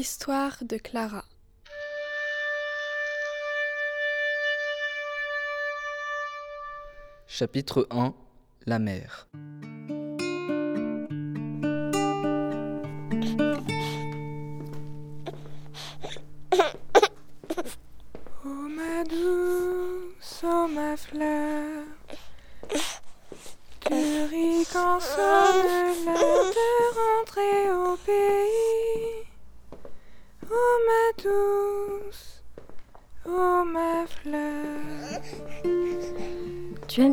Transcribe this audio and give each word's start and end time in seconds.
Histoire 0.00 0.58
de 0.62 0.76
Clara. 0.76 1.24
Chapitre 7.26 7.88
1 7.90 8.14
La 8.66 8.78
mer. 8.78 9.26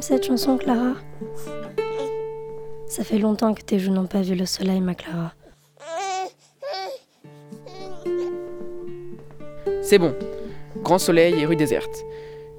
Cette 0.05 0.27
chanson, 0.27 0.57
Clara? 0.57 0.93
Ça 2.87 3.03
fait 3.03 3.17
longtemps 3.17 3.55
que 3.55 3.63
tes 3.63 3.79
joues 3.79 3.91
n'ont 3.91 4.05
pas 4.05 4.21
vu 4.21 4.35
le 4.35 4.45
soleil, 4.45 4.79
ma 4.79 4.93
Clara. 4.93 5.33
C'est 9.81 9.97
bon. 9.97 10.13
Grand 10.83 10.99
soleil 10.99 11.39
et 11.39 11.47
rue 11.47 11.55
déserte. 11.55 12.05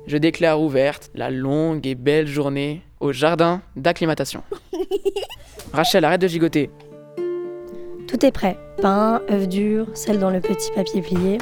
Je 0.09 0.17
déclare 0.17 0.61
ouverte 0.61 1.11
la 1.15 1.31
longue 1.31 1.87
et 1.87 1.95
belle 1.95 2.27
journée 2.27 2.83
au 2.99 3.13
jardin 3.13 3.63
d'acclimatation. 3.77 4.43
Rachel, 5.73 6.05
arrête 6.05 6.21
de 6.21 6.27
gigoter. 6.27 6.69
Tout 8.09 8.27
est 8.27 8.33
prêt. 8.33 8.59
Pain, 8.83 9.23
œufs 9.31 9.49
durs, 9.49 9.87
sel 9.95 10.19
dans 10.19 10.31
le 10.31 10.41
petit 10.41 10.73
papier 10.73 11.01
plié. 11.01 11.39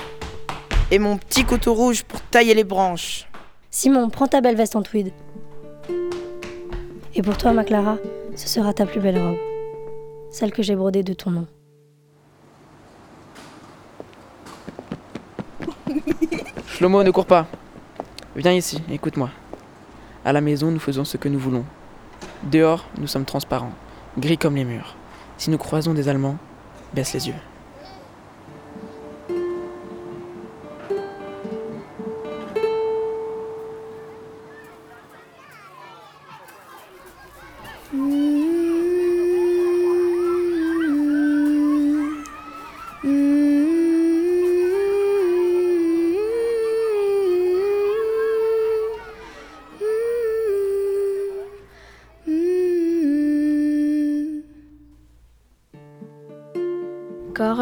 Et 0.90 0.98
mon 0.98 1.16
petit 1.16 1.44
couteau 1.44 1.72
rouge 1.72 2.02
pour 2.04 2.20
tailler 2.20 2.52
les 2.52 2.64
branches. 2.64 3.26
Simon, 3.70 4.10
prends 4.10 4.28
ta 4.28 4.42
belle 4.42 4.56
veste 4.56 4.76
en 4.76 4.82
tweed. 4.82 5.10
Et 7.16 7.22
pour 7.22 7.36
toi, 7.36 7.52
ma 7.52 7.62
Clara, 7.62 7.96
ce 8.34 8.48
sera 8.48 8.72
ta 8.72 8.86
plus 8.86 9.00
belle 9.00 9.18
robe. 9.18 9.38
Celle 10.30 10.50
que 10.52 10.64
j'ai 10.64 10.74
brodée 10.74 11.04
de 11.04 11.12
ton 11.12 11.30
nom. 11.30 11.46
Shlomo, 16.66 17.04
ne 17.04 17.12
cours 17.12 17.26
pas. 17.26 17.46
Viens 18.34 18.52
ici, 18.52 18.82
écoute-moi. 18.90 19.30
À 20.24 20.32
la 20.32 20.40
maison, 20.40 20.72
nous 20.72 20.80
faisons 20.80 21.04
ce 21.04 21.16
que 21.16 21.28
nous 21.28 21.38
voulons. 21.38 21.64
Dehors, 22.50 22.84
nous 22.98 23.06
sommes 23.06 23.24
transparents, 23.24 23.72
gris 24.18 24.38
comme 24.38 24.56
les 24.56 24.64
murs. 24.64 24.96
Si 25.38 25.50
nous 25.50 25.58
croisons 25.58 25.94
des 25.94 26.08
Allemands, 26.08 26.38
baisse 26.94 27.12
les 27.14 27.28
yeux. 27.28 27.34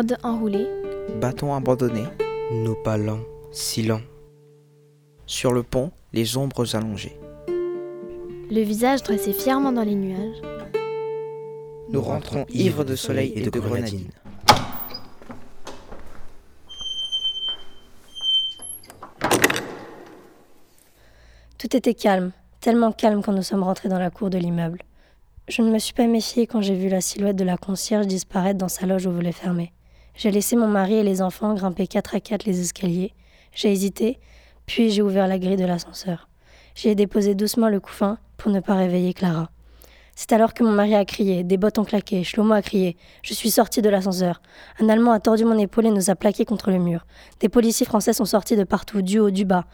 Corde 0.03 0.19
enroulée. 0.25 0.67
Bâton 1.21 1.55
abandonné. 1.55 2.03
Nos 2.51 2.75
pas 2.75 2.97
lents, 2.97 3.21
si 3.53 3.85
lents. 3.85 4.01
Sur 5.27 5.53
le 5.53 5.63
pont, 5.63 5.93
les 6.13 6.37
ombres 6.37 6.75
allongées. 6.75 7.17
Le 7.47 8.63
visage 8.63 9.05
dressé 9.05 9.33
fièrement 9.33 9.71
dans 9.71 9.85
les 9.85 9.95
nuages. 9.95 10.43
Nous 11.89 12.01
rentrons 12.01 12.47
ivres 12.53 12.83
de 12.83 12.97
soleil 12.97 13.33
et 13.37 13.43
de 13.43 13.51
grenadine. 13.61 14.09
Tout 21.59 21.77
était 21.77 21.95
calme, 21.95 22.33
tellement 22.61 22.91
calme 22.91 23.23
quand 23.23 23.33
nous 23.33 23.45
sommes 23.45 23.63
rentrés 23.63 23.89
dans 23.89 24.01
la 24.01 24.11
cour 24.11 24.31
de 24.31 24.39
l'immeuble. 24.39 24.81
Je 25.47 25.63
ne 25.63 25.71
me 25.71 25.79
suis 25.79 25.95
pas 25.95 26.09
méfiée 26.09 26.49
quand 26.49 26.61
j'ai 26.61 26.75
vu 26.75 26.89
la 26.89 27.01
silhouette 27.01 27.37
de 27.37 27.45
la 27.45 27.57
concierge 27.57 28.09
disparaître 28.09 28.59
dans 28.59 28.69
sa 28.69 28.87
loge 28.87 29.07
au 29.07 29.13
volet 29.13 29.31
fermé. 29.31 29.73
J'ai 30.15 30.31
laissé 30.31 30.57
mon 30.57 30.69
mari 30.69 30.95
et 30.95 31.03
les 31.03 31.23
enfants 31.23 31.55
grimper 31.55 31.87
quatre 31.87 32.15
à 32.15 32.21
quatre 32.21 32.45
les 32.45 32.61
escaliers. 32.61 33.13
J'ai 33.55 33.73
hésité, 33.73 34.19
puis 34.67 34.91
j'ai 34.91 35.03
ouvert 35.03 35.27
la 35.27 35.39
grille 35.39 35.57
de 35.57 35.65
l'ascenseur. 35.65 36.29
J'y 36.75 36.89
ai 36.89 36.95
déposé 36.95 37.35
doucement 37.35 37.69
le 37.69 37.81
couffin 37.81 38.19
pour 38.37 38.51
ne 38.53 38.61
pas 38.61 38.75
réveiller 38.75 39.15
Clara. 39.15 39.51
C'est 40.15 40.33
alors 40.33 40.53
que 40.53 40.63
mon 40.63 40.73
mari 40.73 40.95
a 40.95 41.05
crié, 41.07 41.43
des 41.43 41.57
bottes 41.57 41.79
ont 41.79 41.85
claqué, 41.85 42.23
Shlomo 42.23 42.53
a 42.53 42.61
crié. 42.61 42.97
Je 43.23 43.33
suis 43.33 43.51
sortie 43.51 43.81
de 43.81 43.89
l'ascenseur. 43.89 44.43
Un 44.79 44.91
Allemand 44.91 45.13
a 45.13 45.21
tordu 45.21 45.45
mon 45.45 45.59
épaule 45.59 45.87
et 45.87 45.91
nous 45.91 46.11
a 46.11 46.15
plaqués 46.15 46.45
contre 46.45 46.71
le 46.71 46.79
mur. 46.79 47.07
Des 47.41 47.49
policiers 47.49 47.87
français 47.87 48.13
sont 48.13 48.27
sortis 48.27 48.57
de 48.57 48.65
partout, 48.65 49.01
du 49.01 49.19
haut, 49.19 49.31
du 49.31 49.47
bas. 49.47 49.65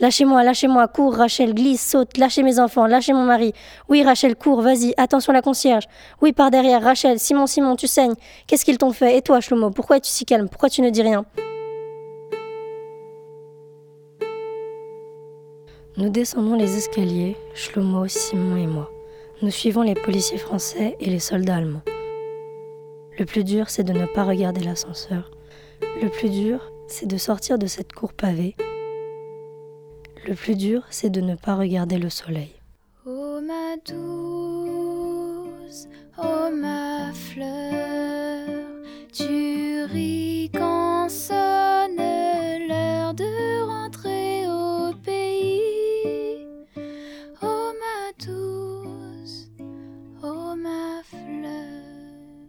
Lâchez-moi, 0.00 0.42
lâchez-moi, 0.42 0.88
cours, 0.88 1.14
Rachel, 1.14 1.52
glisse, 1.54 1.86
saute, 1.86 2.16
lâchez 2.16 2.42
mes 2.42 2.58
enfants, 2.58 2.86
lâchez 2.86 3.12
mon 3.12 3.24
mari. 3.24 3.52
Oui, 3.90 4.02
Rachel, 4.02 4.34
cours, 4.34 4.62
vas-y, 4.62 4.94
attention 4.96 5.30
la 5.30 5.42
concierge. 5.42 5.84
Oui, 6.22 6.32
par 6.32 6.50
derrière, 6.50 6.82
Rachel, 6.82 7.18
Simon, 7.18 7.46
Simon, 7.46 7.76
tu 7.76 7.86
saignes. 7.86 8.14
Qu'est-ce 8.46 8.64
qu'ils 8.64 8.78
t'ont 8.78 8.92
fait? 8.92 9.18
Et 9.18 9.20
toi, 9.20 9.42
Shlomo, 9.42 9.68
pourquoi 9.68 9.98
es-tu 9.98 10.08
si 10.08 10.24
calme? 10.24 10.48
Pourquoi 10.48 10.70
tu 10.70 10.80
ne 10.80 10.88
dis 10.88 11.02
rien? 11.02 11.26
Nous 15.98 16.08
descendons 16.08 16.54
les 16.54 16.78
escaliers, 16.78 17.36
Shlomo, 17.52 18.08
Simon 18.08 18.56
et 18.56 18.66
moi. 18.66 18.90
Nous 19.42 19.50
suivons 19.50 19.82
les 19.82 19.94
policiers 19.94 20.38
français 20.38 20.96
et 20.98 21.10
les 21.10 21.18
soldats 21.18 21.56
allemands. 21.56 21.82
Le 23.18 23.26
plus 23.26 23.44
dur, 23.44 23.68
c'est 23.68 23.84
de 23.84 23.92
ne 23.92 24.06
pas 24.06 24.24
regarder 24.24 24.62
l'ascenseur. 24.62 25.30
Le 26.02 26.08
plus 26.08 26.30
dur, 26.30 26.72
c'est 26.86 27.06
de 27.06 27.18
sortir 27.18 27.58
de 27.58 27.66
cette 27.66 27.92
cour 27.92 28.14
pavée 28.14 28.56
le 30.30 30.36
plus 30.36 30.54
dur, 30.54 30.84
c'est 30.90 31.10
de 31.10 31.20
ne 31.20 31.34
pas 31.34 31.56
regarder 31.56 31.98
le 31.98 32.08
soleil. 32.08 32.54
Oh 33.04 33.40
ma 33.40 33.76
douce, 33.84 35.88
oh 36.16 36.48
ma 36.54 37.12
fleur, 37.12 38.46
tu 39.12 39.82
ris 39.92 40.48
quand 40.54 41.08
sonne 41.08 41.96
l'heure 42.68 43.12
de 43.14 43.66
rentrer 43.66 44.46
au 44.46 44.94
pays. 45.02 46.46
Oh 47.42 47.72
ma 47.82 48.24
douce, 48.24 49.50
oh 50.22 50.54
ma 50.54 51.02
fleur. 51.02 52.46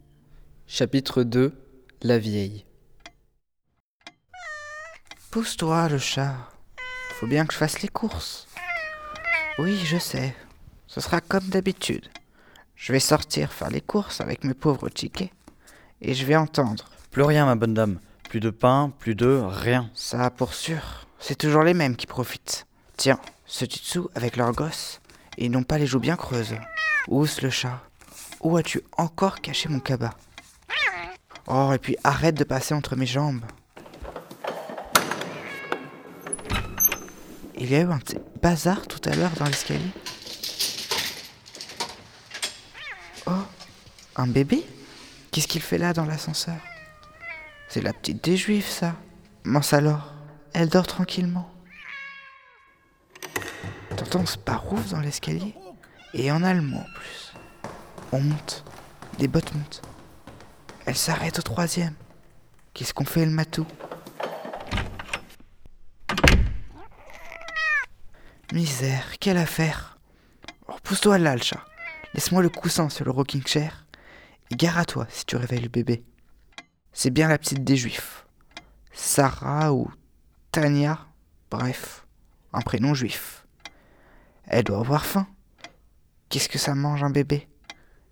Chapitre 0.68 1.24
2 1.24 1.52
La 2.04 2.20
vieille. 2.20 2.64
Pousse-toi, 5.32 5.90
le 5.90 5.98
chat. 5.98 6.51
Faut 7.22 7.28
bien 7.28 7.46
que 7.46 7.54
je 7.54 7.60
fasse 7.60 7.84
les 7.84 7.88
courses. 7.88 8.48
Oui, 9.60 9.78
je 9.86 10.00
sais. 10.00 10.36
Ce 10.88 11.00
sera 11.00 11.22
comme 11.22 11.50
d'habitude. 11.50 12.10
Je 12.76 12.92
vais 12.92 13.00
sortir 13.00 13.54
faire 13.54 13.70
les 13.70 13.80
courses 13.80 14.22
avec 14.22 14.44
mes 14.44 14.56
pauvres 14.56 14.90
tickets. 14.90 15.30
Et 16.02 16.16
je 16.16 16.26
vais 16.26 16.36
entendre. 16.36 16.86
Plus 17.12 17.22
rien, 17.22 17.46
ma 17.46 17.54
bonne 17.54 17.76
dame. 17.76 18.00
Plus 18.28 18.40
de 18.40 18.50
pain, 18.50 18.92
plus 18.98 19.14
de 19.14 19.40
rien. 19.46 19.92
Ça, 19.94 20.32
pour 20.32 20.56
sûr. 20.56 21.06
C'est 21.20 21.38
toujours 21.38 21.62
les 21.62 21.76
mêmes 21.76 21.96
qui 21.96 22.08
profitent. 22.08 22.66
Tiens, 22.98 23.20
ce 23.46 23.66
dessous 23.66 24.10
avec 24.16 24.36
leurs 24.36 24.54
gosses. 24.54 25.00
Et 25.38 25.46
ils 25.46 25.52
n'ont 25.52 25.62
pas 25.62 25.78
les 25.78 25.86
joues 25.86 26.00
bien 26.00 26.16
creuses. 26.16 26.56
Ousse 27.08 27.44
le 27.44 27.52
chat? 27.52 27.84
Où 28.40 28.58
as-tu 28.58 28.82
encore 28.98 29.42
caché 29.42 29.70
mon 29.70 29.80
cabas? 29.80 30.16
Oh, 31.46 31.72
et 31.72 31.78
puis 31.78 31.98
arrête 32.04 32.34
de 32.34 32.44
passer 32.44 32.74
entre 32.74 32.96
mes 32.96 33.06
jambes. 33.06 33.46
Il 37.64 37.70
y 37.70 37.76
a 37.76 37.82
eu 37.82 37.92
un 37.92 38.00
bazar 38.42 38.88
tout 38.88 39.08
à 39.08 39.16
l'heure 39.16 39.30
dans 39.38 39.46
l'escalier. 39.46 39.92
Oh, 43.28 43.44
un 44.16 44.26
bébé? 44.26 44.66
Qu'est-ce 45.30 45.48
qu'il 45.48 45.62
fait 45.62 45.78
là 45.78 45.94
dans 45.94 46.06
l'ascenseur? 46.06 46.58
C'est 47.70 47.84
la 47.84 47.94
petite 47.94 48.24
des 48.24 48.36
juifs, 48.36 48.68
ça. 48.68 48.96
Mince 49.44 49.74
alors, 49.74 50.12
elle 50.54 50.70
dort 50.70 50.88
tranquillement. 50.88 51.52
T'entends 53.96 54.26
ce 54.26 54.40
parouf 54.40 54.90
dans 54.90 55.00
l'escalier 55.00 55.54
Et 56.16 56.32
en 56.32 56.42
allemand 56.42 56.80
en 56.80 56.94
plus. 56.96 57.34
On 58.12 58.22
monte. 58.22 58.66
Des 59.20 59.28
bottes 59.28 59.54
montent. 59.54 59.84
Elle 60.88 60.98
s'arrête 60.98 61.38
au 61.38 61.44
troisième. 61.44 61.94
Qu'est-ce 62.74 62.96
qu'on 62.96 63.06
fait 63.06 63.24
le 63.24 63.32
matou? 63.32 63.68
Misère, 68.52 69.18
quelle 69.20 69.38
affaire. 69.38 69.98
Oh, 70.68 70.74
Pousse-toi 70.84 71.18
là, 71.18 71.36
le 71.36 71.42
chat. 71.42 71.64
Laisse-moi 72.14 72.42
le 72.42 72.50
coussin 72.50 72.90
sur 72.90 73.06
le 73.06 73.12
rocking 73.12 73.46
chair. 73.48 73.86
Et 74.50 74.56
gare 74.56 74.78
à 74.78 74.84
toi 74.84 75.08
si 75.10 75.26
tu 75.26 75.38
réveilles 75.38 75.62
le 75.62 75.70
bébé. 75.70 76.04
C'est 76.92 77.12
bien 77.12 77.30
la 77.30 77.38
petite 77.38 77.64
des 77.64 77.78
juifs. 77.78 78.26
Sarah 78.92 79.74
ou 79.74 79.90
Tania, 80.52 81.00
bref, 81.50 82.06
un 82.52 82.60
prénom 82.60 82.94
juif. 82.94 83.46
Elle 84.46 84.66
doit 84.66 84.80
avoir 84.80 85.06
faim. 85.06 85.28
Qu'est-ce 86.28 86.50
que 86.50 86.60
ça 86.60 86.76
mange 86.76 87.04
un 87.04 87.10
bébé? 87.10 87.48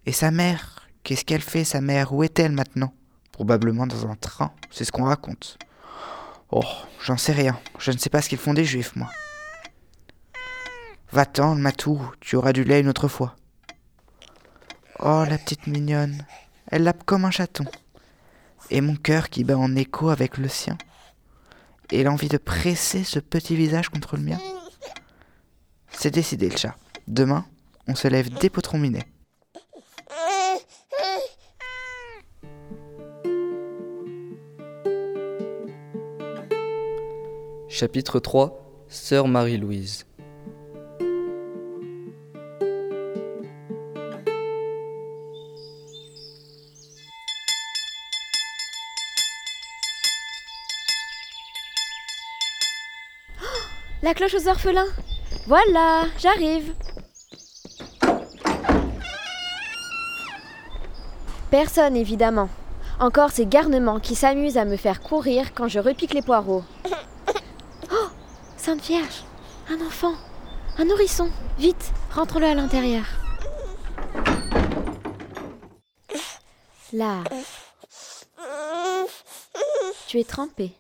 Et 0.06 0.14
sa 0.14 0.32
mère? 0.32 0.88
Qu'est-ce 1.04 1.26
qu'elle 1.26 1.42
fait, 1.42 1.66
sa 1.66 1.82
mère? 1.82 2.14
Où 2.14 2.24
est-elle 2.24 2.54
maintenant? 2.54 2.94
Probablement 3.34 3.88
dans 3.88 4.08
un 4.08 4.16
train, 4.16 4.54
c'est 4.72 4.86
ce 4.86 4.94
qu'on 4.94 5.04
raconte. 5.04 5.58
Oh, 6.50 6.64
j'en 7.04 7.18
sais 7.18 7.34
rien. 7.34 7.60
Je 7.78 7.92
ne 7.92 7.98
sais 7.98 8.10
pas 8.10 8.22
ce 8.22 8.30
qu'ils 8.30 8.38
font 8.38 8.54
des 8.54 8.64
juifs, 8.64 8.96
moi. 8.96 9.10
Va-t'en, 11.12 11.56
matou, 11.56 12.00
tu 12.20 12.36
auras 12.36 12.54
du 12.54 12.64
lait 12.64 12.82
une 12.82 12.88
autre 12.88 13.08
fois. 13.08 13.36
Oh, 15.00 15.24
la 15.28 15.40
petite 15.40 15.66
mignonne. 15.66 16.24
Elle 16.68 16.84
lappe 16.84 17.04
comme 17.04 17.26
un 17.26 17.32
chaton. 17.32 17.66
Et 18.70 18.80
mon 18.82 18.96
cœur 18.96 19.30
qui 19.30 19.44
bat 19.44 19.58
en 19.58 19.76
écho 19.76 20.10
avec 20.10 20.38
le 20.38 20.48
sien. 20.48 20.78
Et 21.92 22.04
l'envie 22.04 22.28
de 22.28 22.38
presser 22.38 23.04
ce 23.04 23.20
petit 23.20 23.56
visage 23.56 23.90
contre 23.90 24.18
le 24.18 24.24
mien. 24.24 24.38
C'est 25.90 26.12
décidé, 26.14 26.48
le 26.48 26.58
chat. 26.58 26.76
Demain, 27.08 27.46
on 27.88 27.96
se 27.96 28.08
lève 28.08 28.30
dès 28.30 28.52
minet. 28.74 29.08
Chapitre 37.68 38.20
3 38.20 38.86
Sœur 38.90 39.28
Marie-Louise 39.28 40.09
La 54.10 54.16
cloche 54.16 54.34
aux 54.34 54.48
orphelins 54.48 54.88
Voilà, 55.46 56.06
j'arrive 56.18 56.74
Personne, 61.52 61.96
évidemment. 61.96 62.50
Encore 63.00 63.30
ces 63.30 63.46
garnements 63.46 64.00
qui 64.00 64.16
s'amusent 64.16 64.58
à 64.58 64.66
me 64.66 64.78
faire 64.78 65.02
courir 65.02 65.54
quand 65.54 65.68
je 65.68 65.78
repique 65.78 66.16
les 66.16 66.24
poireaux. 66.24 66.64
Oh 67.92 68.08
Sainte 68.58 68.82
Vierge 68.82 69.24
Un 69.70 69.86
enfant 69.86 70.16
Un 70.80 70.86
nourrisson 70.86 71.30
Vite, 71.60 71.92
rentre-le 72.12 72.48
à 72.48 72.56
l'intérieur. 72.56 73.06
Là. 76.94 77.18
Tu 80.08 80.20
es 80.20 80.24
trempée. 80.24 80.74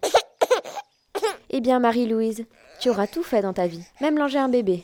Eh 1.49 1.61
bien, 1.61 1.79
Marie-Louise, 1.79 2.45
tu 2.79 2.89
auras 2.89 3.07
tout 3.07 3.23
fait 3.23 3.41
dans 3.41 3.53
ta 3.53 3.67
vie, 3.67 3.83
même 4.01 4.17
langer 4.17 4.37
un 4.37 4.49
bébé. 4.49 4.83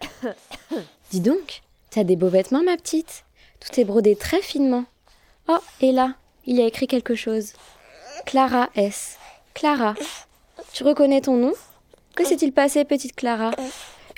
Dis 1.10 1.20
donc, 1.20 1.62
tu 1.90 1.98
as 1.98 2.04
des 2.04 2.16
beaux 2.16 2.28
vêtements, 2.28 2.62
ma 2.62 2.76
petite. 2.76 3.24
Tout 3.60 3.80
est 3.80 3.84
brodé 3.84 4.14
très 4.14 4.40
finement. 4.40 4.84
Oh, 5.48 5.58
et 5.80 5.92
là, 5.92 6.14
il 6.46 6.56
y 6.56 6.62
a 6.62 6.66
écrit 6.66 6.86
quelque 6.86 7.14
chose. 7.14 7.52
Clara 8.26 8.70
S. 8.74 9.18
Clara. 9.54 9.94
Tu 10.72 10.84
reconnais 10.84 11.20
ton 11.20 11.36
nom? 11.36 11.52
Que 12.14 12.24
s'est-il 12.24 12.52
passé, 12.52 12.84
petite 12.84 13.16
Clara? 13.16 13.50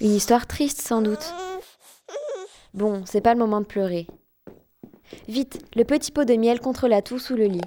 Une 0.01 0.15
histoire 0.15 0.47
triste, 0.47 0.83
sans 0.83 1.01
doute. 1.01 1.35
Bon, 2.75 3.03
c'est 3.07 3.23
pas 3.23 3.33
le 3.33 3.39
moment 3.39 3.61
de 3.61 3.67
pleurer. 3.67 4.07
Vite, 5.29 5.65
le 5.75 5.85
petit 5.85 6.13
pot 6.13 6.25
de 6.25 6.35
miel 6.35 6.61
contre 6.61 6.89
la 6.89 7.01
toux 7.01 7.19
sous 7.19 7.37
le 7.37 7.47
lit. 7.47 7.61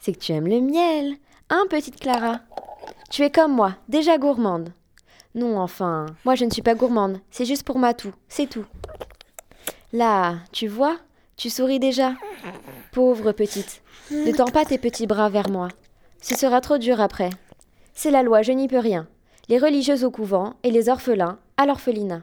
C'est 0.00 0.12
que 0.12 0.18
tu 0.18 0.32
aimes 0.32 0.48
le 0.48 0.60
miel, 0.60 1.16
hein, 1.50 1.64
petite 1.68 2.00
Clara? 2.00 2.40
Tu 3.10 3.22
es 3.22 3.30
comme 3.30 3.54
moi, 3.54 3.76
déjà 3.88 4.18
gourmande. 4.18 4.72
Non, 5.34 5.60
enfin, 5.60 6.06
moi 6.24 6.34
je 6.34 6.44
ne 6.44 6.50
suis 6.50 6.62
pas 6.62 6.74
gourmande, 6.74 7.20
c'est 7.30 7.44
juste 7.44 7.64
pour 7.64 7.78
ma 7.78 7.94
toux, 7.94 8.12
c'est 8.28 8.48
tout. 8.48 8.64
Là, 9.92 10.36
tu 10.52 10.66
vois, 10.66 10.96
tu 11.36 11.50
souris 11.50 11.78
déjà 11.78 12.14
Pauvre 12.92 13.32
petite, 13.32 13.82
ne 14.10 14.32
tends 14.32 14.50
pas 14.50 14.64
tes 14.64 14.78
petits 14.78 15.06
bras 15.06 15.28
vers 15.28 15.50
moi. 15.50 15.68
Ce 16.20 16.34
sera 16.34 16.60
trop 16.60 16.78
dur 16.78 17.00
après. 17.00 17.30
C'est 17.94 18.10
la 18.10 18.22
loi, 18.22 18.42
je 18.42 18.52
n'y 18.52 18.68
peux 18.68 18.78
rien. 18.78 19.06
Les 19.48 19.58
religieuses 19.58 20.04
au 20.04 20.10
couvent 20.10 20.54
et 20.62 20.70
les 20.70 20.88
orphelins 20.88 21.38
à 21.56 21.66
l'orphelinat. 21.66 22.22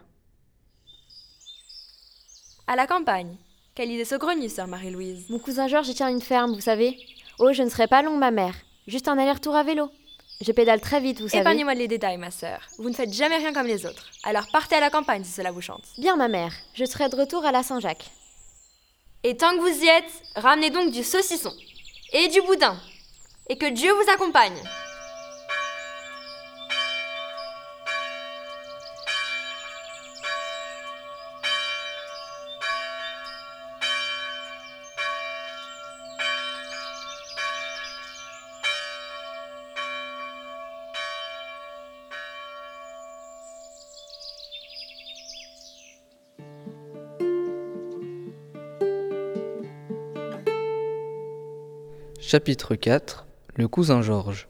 À 2.67 2.75
la 2.75 2.87
campagne. 2.87 3.37
Quelle 3.75 3.91
idée 3.91 4.05
saugrenue, 4.05 4.49
sœur 4.49 4.67
Marie-Louise. 4.67 5.29
Mon 5.29 5.39
cousin 5.39 5.67
Georges 5.67 5.93
tient 5.93 6.09
une 6.09 6.21
ferme, 6.21 6.53
vous 6.53 6.61
savez. 6.61 6.97
Oh, 7.39 7.53
je 7.53 7.63
ne 7.63 7.69
serai 7.69 7.87
pas 7.87 8.01
longue, 8.01 8.19
ma 8.19 8.31
mère. 8.31 8.55
Juste 8.87 9.07
un 9.07 9.17
aller-retour 9.17 9.55
à 9.55 9.63
vélo. 9.63 9.91
Je 10.39 10.51
pédale 10.51 10.79
très 10.79 10.99
vite, 11.01 11.19
vous 11.19 11.27
savez. 11.27 11.41
Épargnez-moi 11.41 11.73
les 11.73 11.87
détails, 11.87 12.17
ma 12.17 12.31
sœur. 12.31 12.61
Vous 12.77 12.89
ne 12.89 12.95
faites 12.95 13.11
jamais 13.11 13.37
rien 13.37 13.53
comme 13.53 13.67
les 13.67 13.85
autres. 13.85 14.05
Alors 14.23 14.47
partez 14.51 14.75
à 14.75 14.79
la 14.79 14.89
campagne 14.89 15.23
si 15.23 15.31
cela 15.31 15.51
vous 15.51 15.61
chante. 15.61 15.83
Bien, 15.97 16.15
ma 16.15 16.27
mère. 16.27 16.53
Je 16.73 16.85
serai 16.85 17.09
de 17.09 17.15
retour 17.15 17.43
à 17.43 17.51
la 17.51 17.63
Saint-Jacques. 17.63 18.09
Et 19.23 19.35
tant 19.35 19.51
que 19.51 19.61
vous 19.61 19.83
y 19.83 19.87
êtes, 19.87 20.11
ramenez 20.35 20.69
donc 20.69 20.91
du 20.91 21.03
saucisson 21.03 21.53
et 22.13 22.27
du 22.29 22.41
boudin. 22.41 22.77
Et 23.49 23.57
que 23.57 23.69
Dieu 23.69 23.91
vous 23.91 24.09
accompagne. 24.11 24.57
Chapitre 52.29 52.75
4 52.75 53.25
Le 53.55 53.69
cousin 53.69 54.01
Georges 54.01 54.49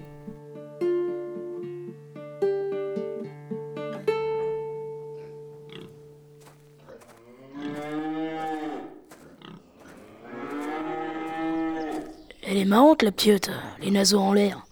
Elle 12.42 12.57
est 12.57 12.66
marrante, 12.66 13.04
la 13.04 13.11
petite, 13.11 13.52
les 13.80 13.92
naseaux 13.92 14.21
en 14.21 14.33
l'air. 14.33 14.66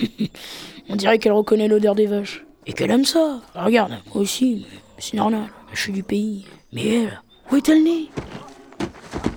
On 0.88 0.96
dirait 0.96 1.18
qu'elle 1.18 1.32
reconnaît 1.32 1.68
l'odeur 1.68 1.94
des 1.94 2.06
vaches. 2.06 2.46
Et 2.64 2.72
qu'elle 2.72 2.90
aime 2.90 3.04
ça. 3.04 3.42
Regarde, 3.54 3.98
moi 4.14 4.22
aussi, 4.22 4.66
c'est 4.96 5.18
normal, 5.18 5.50
je 5.74 5.78
suis 5.82 5.92
du 5.92 6.02
pays. 6.02 6.46
Mais 6.72 7.02
elle, 7.02 7.20
où 7.52 7.56
est-elle 7.56 7.84
née? 7.84 8.08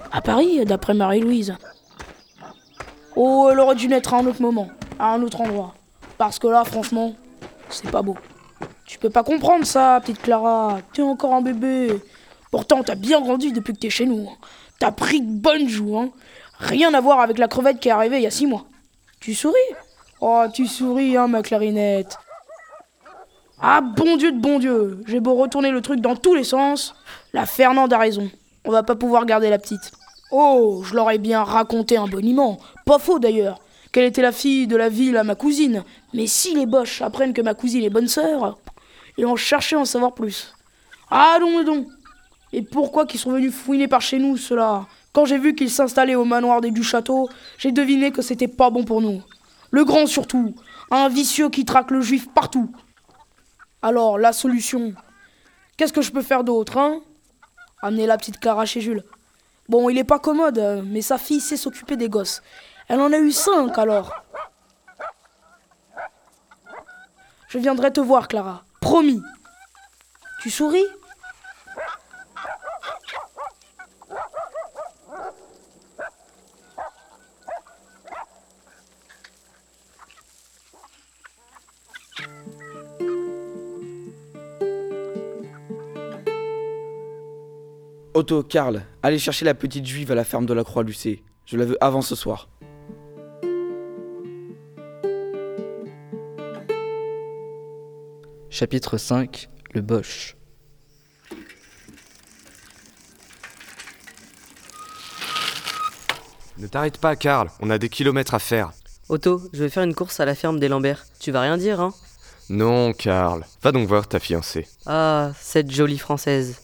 À 0.09 0.21
Paris, 0.21 0.63
d'après 0.63 0.93
Marie-Louise. 0.93 1.57
Oh, 3.21 3.49
elle 3.51 3.59
aurait 3.59 3.75
dû 3.75 3.89
naître 3.89 4.13
à 4.13 4.19
un 4.19 4.25
autre 4.27 4.41
moment, 4.41 4.69
à 4.97 5.13
un 5.13 5.21
autre 5.21 5.41
endroit. 5.41 5.73
Parce 6.17 6.39
que 6.39 6.47
là, 6.47 6.63
franchement, 6.63 7.15
c'est 7.69 7.91
pas 7.91 8.01
beau. 8.01 8.15
Tu 8.85 8.97
peux 8.97 9.09
pas 9.09 9.23
comprendre 9.23 9.65
ça, 9.65 9.99
petite 9.99 10.21
Clara. 10.21 10.77
T'es 10.93 11.01
encore 11.01 11.33
un 11.33 11.41
bébé. 11.41 11.99
Pourtant, 12.49 12.81
t'as 12.81 12.95
bien 12.95 13.19
grandi 13.19 13.51
depuis 13.51 13.73
que 13.73 13.79
t'es 13.79 13.89
chez 13.89 14.05
nous. 14.05 14.29
Hein. 14.29 14.37
T'as 14.79 14.93
pris 14.93 15.19
de 15.19 15.29
bonnes 15.29 15.67
joues, 15.67 15.97
hein. 15.97 16.11
Rien 16.59 16.93
à 16.93 17.01
voir 17.01 17.19
avec 17.19 17.39
la 17.39 17.49
crevette 17.49 17.81
qui 17.81 17.89
est 17.89 17.91
arrivée 17.91 18.19
il 18.19 18.23
y 18.23 18.27
a 18.27 18.31
six 18.31 18.47
mois. 18.47 18.63
Tu 19.19 19.33
souris? 19.33 19.57
Oh, 20.21 20.45
tu 20.53 20.65
souris, 20.65 21.17
hein, 21.17 21.27
ma 21.27 21.41
clarinette. 21.41 22.17
Ah, 23.59 23.81
bon 23.81 24.15
Dieu 24.15 24.31
de 24.31 24.39
bon 24.39 24.59
Dieu 24.59 25.03
J'ai 25.07 25.19
beau 25.19 25.33
retourner 25.35 25.71
le 25.71 25.81
truc 25.81 25.99
dans 25.99 26.15
tous 26.15 26.35
les 26.35 26.45
sens. 26.45 26.95
La 27.33 27.45
Fernande 27.45 27.91
a 27.91 27.97
raison. 27.97 28.31
On 28.63 28.71
va 28.71 28.83
pas 28.83 28.95
pouvoir 28.95 29.25
garder 29.25 29.49
la 29.49 29.57
petite. 29.57 29.91
Oh, 30.31 30.83
je 30.85 30.93
leur 30.93 31.09
ai 31.09 31.17
bien 31.17 31.43
raconté 31.43 31.97
un 31.97 32.07
boniment, 32.07 32.59
pas 32.85 32.99
faux 32.99 33.17
d'ailleurs, 33.17 33.59
qu'elle 33.91 34.05
était 34.05 34.21
la 34.21 34.31
fille 34.31 34.67
de 34.67 34.75
la 34.75 34.87
ville 34.87 35.17
à 35.17 35.23
ma 35.23 35.33
cousine. 35.33 35.83
Mais 36.13 36.27
si 36.27 36.53
les 36.53 36.67
boches 36.67 37.01
apprennent 37.01 37.33
que 37.33 37.41
ma 37.41 37.55
cousine 37.55 37.83
est 37.83 37.89
bonne 37.89 38.07
sœur, 38.07 38.57
ils 39.17 39.25
vont 39.25 39.35
chercher 39.35 39.75
à 39.75 39.79
en 39.79 39.85
savoir 39.85 40.13
plus. 40.13 40.53
Non, 41.11 41.63
non 41.63 41.87
Et 42.53 42.61
pourquoi 42.61 43.07
qu'ils 43.07 43.19
sont 43.19 43.31
venus 43.31 43.53
fouiner 43.53 43.87
par 43.87 44.01
chez 44.01 44.19
nous, 44.19 44.37
ceux-là? 44.37 44.85
Quand 45.13 45.25
j'ai 45.25 45.39
vu 45.39 45.55
qu'ils 45.55 45.71
s'installaient 45.71 46.13
au 46.13 46.25
manoir 46.25 46.61
des 46.61 46.69
du 46.69 46.83
château, 46.83 47.27
j'ai 47.57 47.71
deviné 47.71 48.11
que 48.11 48.21
c'était 48.21 48.47
pas 48.47 48.69
bon 48.69 48.83
pour 48.83 49.01
nous. 49.01 49.23
Le 49.71 49.83
grand 49.83 50.05
surtout, 50.05 50.53
un 50.91 51.09
vicieux 51.09 51.49
qui 51.49 51.65
traque 51.65 51.89
le 51.89 52.01
juif 52.01 52.29
partout. 52.33 52.71
Alors, 53.81 54.19
la 54.19 54.31
solution, 54.31 54.93
qu'est-ce 55.77 55.93
que 55.93 56.01
je 56.03 56.11
peux 56.11 56.21
faire 56.21 56.43
d'autre, 56.43 56.77
hein? 56.77 57.01
Amener 57.81 58.05
la 58.05 58.17
petite 58.17 58.39
Clara 58.39 58.65
chez 58.65 58.81
Jules. 58.81 59.03
Bon, 59.69 59.87
il 59.87 59.99
est 59.99 60.03
pas 60.03 60.17
commode, 60.17 60.83
mais 60.85 61.01
sa 61.01 61.19
fille 61.19 61.39
sait 61.39 61.55
s'occuper 61.55 61.95
des 61.95 62.09
gosses. 62.09 62.41
Elle 62.87 62.99
en 63.01 63.13
a 63.13 63.19
eu 63.19 63.31
cinq 63.31 63.77
alors. 63.77 64.23
Je 67.49 67.59
viendrai 67.59 67.93
te 67.93 67.99
voir, 67.99 68.27
Clara. 68.27 68.63
Promis. 68.81 69.21
Tu 70.41 70.49
souris? 70.49 70.85
Otto, 88.19 88.43
Karl, 88.43 88.81
allez 89.01 89.17
chercher 89.17 89.45
la 89.45 89.53
petite 89.53 89.85
juive 89.85 90.11
à 90.11 90.15
la 90.15 90.25
ferme 90.25 90.45
de 90.45 90.53
la 90.53 90.65
Croix-Lucée. 90.65 91.23
Je 91.45 91.55
la 91.55 91.63
veux 91.63 91.77
avant 91.79 92.01
ce 92.01 92.15
soir. 92.15 92.49
Chapitre 98.49 98.97
5 98.97 99.47
Le 99.73 99.79
Bosch. 99.79 100.35
Ne 106.57 106.67
t'arrête 106.67 106.97
pas, 106.97 107.15
Karl, 107.15 107.49
on 107.61 107.69
a 107.69 107.77
des 107.77 107.87
kilomètres 107.87 108.33
à 108.33 108.39
faire. 108.39 108.73
Otto, 109.07 109.41
je 109.53 109.63
vais 109.63 109.69
faire 109.69 109.83
une 109.83 109.95
course 109.95 110.19
à 110.19 110.25
la 110.25 110.35
ferme 110.35 110.59
des 110.59 110.67
Lambert. 110.67 111.05
Tu 111.21 111.31
vas 111.31 111.39
rien 111.39 111.55
dire, 111.55 111.79
hein? 111.79 111.93
Non, 112.49 112.91
Karl, 112.91 113.45
va 113.63 113.71
donc 113.71 113.87
voir 113.87 114.09
ta 114.09 114.19
fiancée. 114.19 114.67
Ah, 114.85 115.31
cette 115.39 115.71
jolie 115.71 115.97
française. 115.97 116.59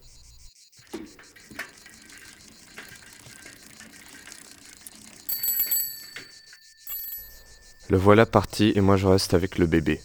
Le 7.87 7.97
voilà 7.97 8.25
parti 8.25 8.73
et 8.75 8.81
moi 8.81 8.97
je 8.97 9.05
reste 9.05 9.35
avec 9.35 9.59
le 9.59 9.67
bébé. 9.67 10.01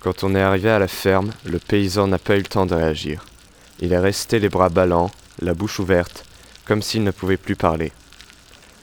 Quand 0.00 0.24
on 0.24 0.34
est 0.34 0.40
arrivé 0.40 0.70
à 0.70 0.78
la 0.78 0.88
ferme, 0.88 1.32
le 1.44 1.58
paysan 1.58 2.06
n'a 2.06 2.18
pas 2.18 2.36
eu 2.36 2.42
le 2.42 2.44
temps 2.44 2.64
de 2.64 2.74
réagir. 2.74 3.26
Il 3.80 3.92
est 3.92 3.98
resté 3.98 4.38
les 4.38 4.48
bras 4.48 4.70
ballants, 4.70 5.10
la 5.40 5.52
bouche 5.52 5.80
ouverte, 5.80 6.24
comme 6.64 6.80
s'il 6.80 7.04
ne 7.04 7.10
pouvait 7.10 7.36
plus 7.36 7.56
parler. 7.56 7.92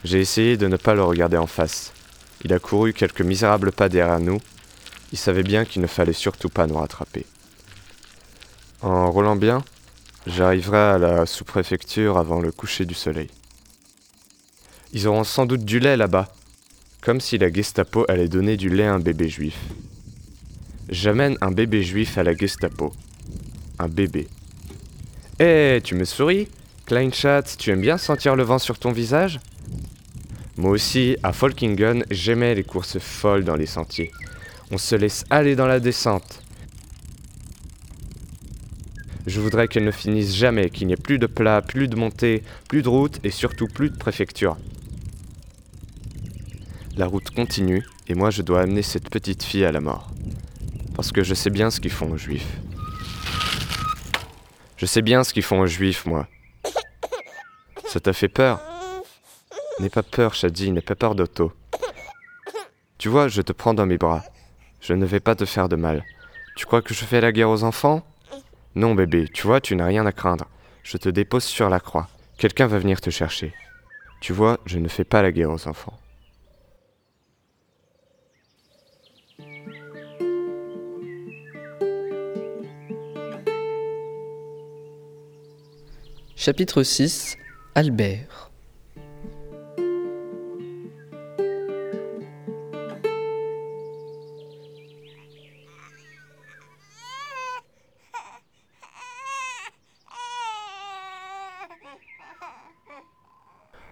J'ai 0.04 0.20
essayé 0.20 0.56
de 0.56 0.68
ne 0.68 0.78
pas 0.78 0.94
le 0.94 1.04
regarder 1.04 1.38
en 1.38 1.48
face. 1.48 1.92
Il 2.44 2.54
a 2.54 2.60
couru 2.60 2.94
quelques 2.94 3.22
misérables 3.22 3.72
pas 3.72 3.90
derrière 3.90 4.20
nous. 4.20 4.40
Il 5.14 5.18
savait 5.18 5.42
bien 5.42 5.66
qu'il 5.66 5.82
ne 5.82 5.88
fallait 5.88 6.14
surtout 6.14 6.50
pas 6.50 6.68
nous 6.68 6.78
rattraper. 6.78 7.26
En 8.82 9.10
roulant 9.10 9.36
bien, 9.36 9.64
j'arriverai 10.28 10.78
à 10.78 10.98
la 11.00 11.26
sous-préfecture 11.26 12.20
avant 12.20 12.40
le 12.40 12.52
coucher 12.52 12.86
du 12.86 12.94
soleil. 12.94 13.30
Ils 14.96 15.10
auront 15.10 15.26
sans 15.26 15.46
doute 15.46 15.66
du 15.66 15.80
lait 15.80 15.98
là-bas, 15.98 16.34
comme 17.02 17.20
si 17.20 17.38
la 17.38 17.52
Gestapo 17.52 18.06
allait 18.08 18.30
donner 18.30 18.56
du 18.56 18.70
lait 18.70 18.86
à 18.86 18.94
un 18.94 19.00
bébé 19.00 19.28
juif. 19.28 19.58
J'amène 20.88 21.38
un 21.42 21.52
bébé 21.52 21.84
juif 21.84 22.18
à 22.18 22.24
la 22.24 22.34
Gestapo. 22.34 22.94
Un 23.78 23.90
bébé. 23.90 24.30
Hé, 25.38 25.82
tu 25.84 25.96
me 25.96 26.06
souris 26.06 26.48
Kleinschatz, 26.86 27.58
tu 27.58 27.72
aimes 27.72 27.82
bien 27.82 27.98
sentir 27.98 28.38
le 28.38 28.44
vent 28.44 28.58
sur 28.58 28.80
ton 28.80 28.94
visage? 28.94 29.42
Moi 30.56 30.72
aussi, 30.72 31.18
à 31.24 31.34
Folkeingen, 31.34 32.06
j'aimais 32.10 32.56
les 32.56 32.64
courses 32.64 32.98
folles 32.98 33.44
dans 33.44 33.58
les 33.58 33.66
sentiers. 33.66 34.14
On 34.72 34.78
se 34.78 34.96
laisse 34.96 35.26
aller 35.30 35.58
dans 35.58 35.68
la 35.68 35.82
descente. 35.82 36.42
Je 39.28 39.42
voudrais 39.42 39.68
qu'elle 39.68 39.84
ne 39.84 39.92
finisse 39.92 40.34
jamais, 40.34 40.70
qu'il 40.70 40.88
n'y 40.88 40.94
ait 40.94 40.96
plus 40.96 41.20
de 41.20 41.28
plat, 41.28 41.62
plus 41.62 41.90
de 41.90 41.98
montée, 41.98 42.44
plus 42.70 42.82
de 42.82 42.88
route 42.88 43.20
et 43.26 43.32
surtout 43.32 43.68
plus 43.68 43.90
de 43.90 43.98
préfecture. 43.98 44.56
La 46.98 47.08
route 47.08 47.30
continue 47.32 47.84
et 48.08 48.14
moi 48.14 48.30
je 48.30 48.42
dois 48.42 48.62
amener 48.62 48.82
cette 48.82 49.10
petite 49.10 49.44
fille 49.44 49.66
à 49.66 49.72
la 49.74 49.82
mort. 49.82 50.10
Parce 50.96 51.12
que 51.12 51.24
je 51.24 51.34
sais 51.34 51.50
bien 51.50 51.70
ce 51.70 51.82
qu'ils 51.82 51.92
font 51.92 52.10
aux 52.10 52.18
juifs. 52.18 52.58
Je 54.78 54.86
sais 54.86 55.02
bien 55.02 55.26
ce 55.26 55.34
qu'ils 55.34 55.44
font 55.44 55.60
aux 55.60 55.68
juifs, 55.68 56.06
moi. 56.06 56.28
Ça 57.86 58.00
t'a 58.00 58.14
fait 58.14 58.30
peur? 58.30 58.62
N'aie 59.80 59.90
pas 59.90 60.04
peur, 60.04 60.34
Shadi, 60.36 60.72
n'aie 60.72 60.82
pas 60.82 60.96
peur 60.96 61.16
d'Otto. 61.16 61.52
Tu 62.98 63.10
vois, 63.10 63.28
je 63.28 63.42
te 63.42 63.52
prends 63.52 63.74
dans 63.74 63.86
mes 63.86 63.98
bras. 63.98 64.24
Je 64.80 64.94
ne 64.94 65.06
vais 65.06 65.20
pas 65.20 65.36
te 65.36 65.44
faire 65.44 65.68
de 65.68 65.76
mal. 65.76 66.04
Tu 66.56 66.66
crois 66.66 66.82
que 66.82 66.94
je 66.94 67.04
fais 67.04 67.20
la 67.20 67.34
guerre 67.34 67.50
aux 67.50 67.64
enfants? 67.64 68.06
Non, 68.76 68.96
bébé, 68.96 69.28
tu 69.34 69.48
vois, 69.48 69.60
tu 69.60 69.76
n'as 69.76 69.86
rien 69.86 70.06
à 70.06 70.14
craindre. 70.14 70.46
Je 70.84 70.98
te 70.98 71.10
dépose 71.10 71.44
sur 71.44 71.70
la 71.70 71.82
croix. 71.82 72.08
Quelqu'un 72.38 72.68
va 72.68 72.80
venir 72.80 73.02
te 73.02 73.10
chercher. 73.10 73.54
Tu 74.22 74.32
vois, 74.32 74.60
je 74.66 74.80
ne 74.80 74.88
fais 74.88 75.04
pas 75.04 75.22
la 75.22 75.34
guerre 75.34 75.52
aux 75.52 75.68
enfants. 75.68 76.00
Chapitre 86.46 86.84
6 86.84 87.38
Albert. 87.74 88.52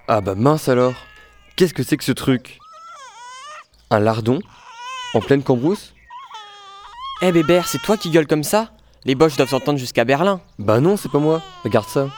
Ah 0.08 0.22
bah 0.22 0.36
mince 0.36 0.70
alors 0.70 0.94
Qu'est-ce 1.56 1.74
que 1.74 1.82
c'est 1.82 1.98
que 1.98 2.04
ce 2.04 2.12
truc? 2.12 2.60
Un 3.90 3.98
lardon? 4.00 4.42
En 5.16 5.22
pleine 5.22 5.42
cambrousse? 5.42 5.96
Eh 7.24 7.32
Bébert, 7.32 7.68
c'est 7.68 7.82
toi 7.82 7.98
qui 7.98 8.12
gueules 8.12 8.28
comme 8.28 8.44
ça? 8.44 8.70
Les 9.06 9.16
boches 9.16 9.38
doivent 9.38 9.50
s'entendre 9.50 9.80
jusqu'à 9.80 10.06
Berlin. 10.06 10.40
Bah 10.60 10.80
non, 10.80 10.98
c'est 10.98 11.12
pas 11.12 11.18
moi. 11.18 11.42
Regarde 11.64 11.88
ça. 11.88 12.10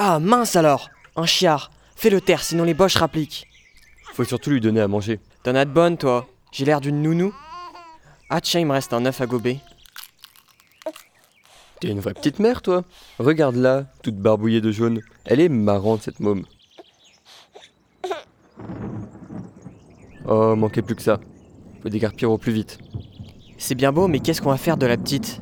Ah 0.00 0.20
mince 0.20 0.54
alors 0.54 0.90
Un 1.16 1.26
chiard 1.26 1.72
Fais-le 1.96 2.20
taire, 2.20 2.44
sinon 2.44 2.62
les 2.62 2.72
boches 2.72 2.94
rappliquent. 2.94 3.48
Faut 4.14 4.22
surtout 4.22 4.50
lui 4.50 4.60
donner 4.60 4.80
à 4.80 4.86
manger. 4.86 5.18
T'en 5.42 5.56
as 5.56 5.64
de 5.64 5.72
bonnes, 5.72 5.96
toi 5.96 6.28
J'ai 6.52 6.64
l'air 6.64 6.80
d'une 6.80 7.02
nounou 7.02 7.34
Ah 8.30 8.40
tiens, 8.40 8.60
il 8.60 8.66
me 8.66 8.72
reste 8.72 8.92
un 8.92 9.04
œuf 9.06 9.20
à 9.20 9.26
gober. 9.26 9.58
T'es 11.80 11.88
une 11.88 11.98
vraie 11.98 12.14
petite 12.14 12.38
mère, 12.38 12.62
toi. 12.62 12.84
Regarde-la, 13.18 13.86
toute 14.04 14.14
barbouillée 14.14 14.60
de 14.60 14.70
jaune. 14.70 15.00
Elle 15.24 15.40
est 15.40 15.48
marrante, 15.48 16.02
cette 16.02 16.20
môme. 16.20 16.44
Oh, 20.28 20.54
manquait 20.54 20.82
plus 20.82 20.94
que 20.94 21.02
ça. 21.02 21.18
Faut 21.82 21.88
dégarpir 21.88 22.30
au 22.30 22.38
plus 22.38 22.52
vite. 22.52 22.78
C'est 23.56 23.74
bien 23.74 23.90
beau, 23.90 24.06
mais 24.06 24.20
qu'est-ce 24.20 24.40
qu'on 24.42 24.50
va 24.50 24.58
faire 24.58 24.76
de 24.76 24.86
la 24.86 24.96
petite? 24.96 25.40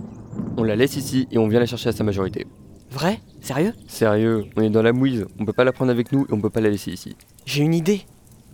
On 0.57 0.63
la 0.63 0.77
laisse 0.77 0.97
ici 0.97 1.29
et 1.31 1.37
on 1.37 1.47
vient 1.47 1.61
la 1.61 1.67
chercher 1.67 1.91
à 1.91 1.93
sa 1.93 2.05
majorité. 2.05 2.47
Vrai? 2.91 3.21
Sérieux? 3.41 3.75
Sérieux, 3.89 4.47
on 4.57 4.63
est 4.63 4.71
dans 4.71 4.83
la 4.83 4.93
mouise, 4.93 5.27
on 5.39 5.45
peut 5.45 5.53
pas 5.53 5.65
la 5.65 5.73
prendre 5.73 5.91
avec 5.91 6.13
nous 6.13 6.23
et 6.23 6.33
on 6.33 6.41
peut 6.41 6.51
pas 6.51 6.61
la 6.61 6.71
laisser 6.71 6.93
ici. 6.93 7.17
J'ai 7.45 7.63
une 7.63 7.75
idée 7.75 8.03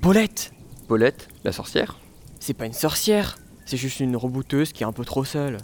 Paulette 0.01 0.53
Paulette, 0.89 1.29
la 1.45 1.53
sorcière? 1.53 1.99
C'est 2.41 2.55
pas 2.55 2.67
une 2.67 2.73
sorcière, 2.73 3.39
c'est 3.65 3.77
juste 3.77 4.01
une 4.01 4.17
rebouteuse 4.17 4.73
qui 4.73 4.83
est 4.83 4.87
un 4.87 4.93
peu 4.93 5.05
trop 5.05 5.25
seule. 5.25 5.59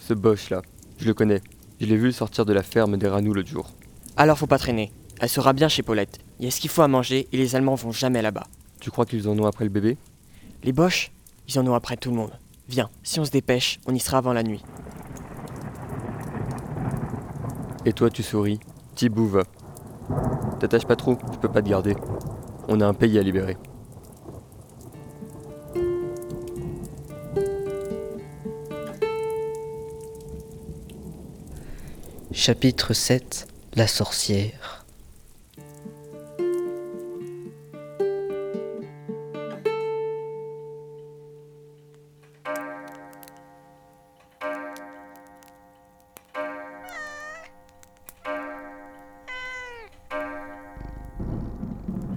Ce 0.00 0.14
boche 0.14 0.50
là, 0.50 0.62
je 0.98 1.06
le 1.06 1.14
connais. 1.14 1.40
Je 1.80 1.86
l'ai 1.86 1.96
vu 1.96 2.12
sortir 2.12 2.44
de 2.44 2.52
la 2.52 2.62
ferme 2.62 2.96
des 2.96 3.08
Ranous 3.08 3.34
l'autre 3.34 3.48
jour. 3.48 3.70
Alors 4.16 4.38
faut 4.38 4.46
pas 4.46 4.58
traîner. 4.58 4.92
Elle 5.20 5.28
sera 5.28 5.52
bien 5.52 5.68
chez 5.68 5.82
Paulette. 5.82 6.18
Il 6.38 6.44
y 6.44 6.48
a 6.48 6.50
ce 6.50 6.60
qu'il 6.60 6.70
faut 6.70 6.82
à 6.82 6.88
manger 6.88 7.28
et 7.32 7.36
les 7.36 7.56
Allemands 7.56 7.76
vont 7.76 7.92
jamais 7.92 8.20
là-bas. 8.20 8.46
Tu 8.80 8.90
crois 8.90 9.06
qu'ils 9.06 9.28
en 9.28 9.38
ont 9.38 9.46
après 9.46 9.64
le 9.64 9.70
bébé? 9.70 9.96
Les 10.64 10.72
Boches, 10.72 11.12
ils 11.48 11.58
en 11.58 11.66
ont 11.66 11.74
après 11.74 11.96
tout 11.96 12.10
le 12.10 12.16
monde. 12.16 12.32
Viens, 12.68 12.90
si 13.02 13.20
on 13.20 13.24
se 13.24 13.30
dépêche, 13.30 13.78
on 13.86 13.94
y 13.94 14.00
sera 14.00 14.18
avant 14.18 14.32
la 14.32 14.42
nuit. 14.42 14.62
Et 17.84 17.92
toi, 17.92 18.10
tu 18.10 18.22
souris. 18.22 18.60
Tibou 18.94 19.26
va. 19.26 19.42
T'attaches 20.60 20.86
pas 20.86 20.96
trop, 20.96 21.18
je 21.32 21.38
peux 21.38 21.48
pas 21.48 21.62
te 21.62 21.68
garder. 21.68 21.96
On 22.68 22.80
a 22.80 22.86
un 22.86 22.94
pays 22.94 23.18
à 23.18 23.22
libérer. 23.22 23.56
Chapitre 32.30 32.94
7 32.94 33.48
La 33.74 33.86
sorcière. 33.86 34.81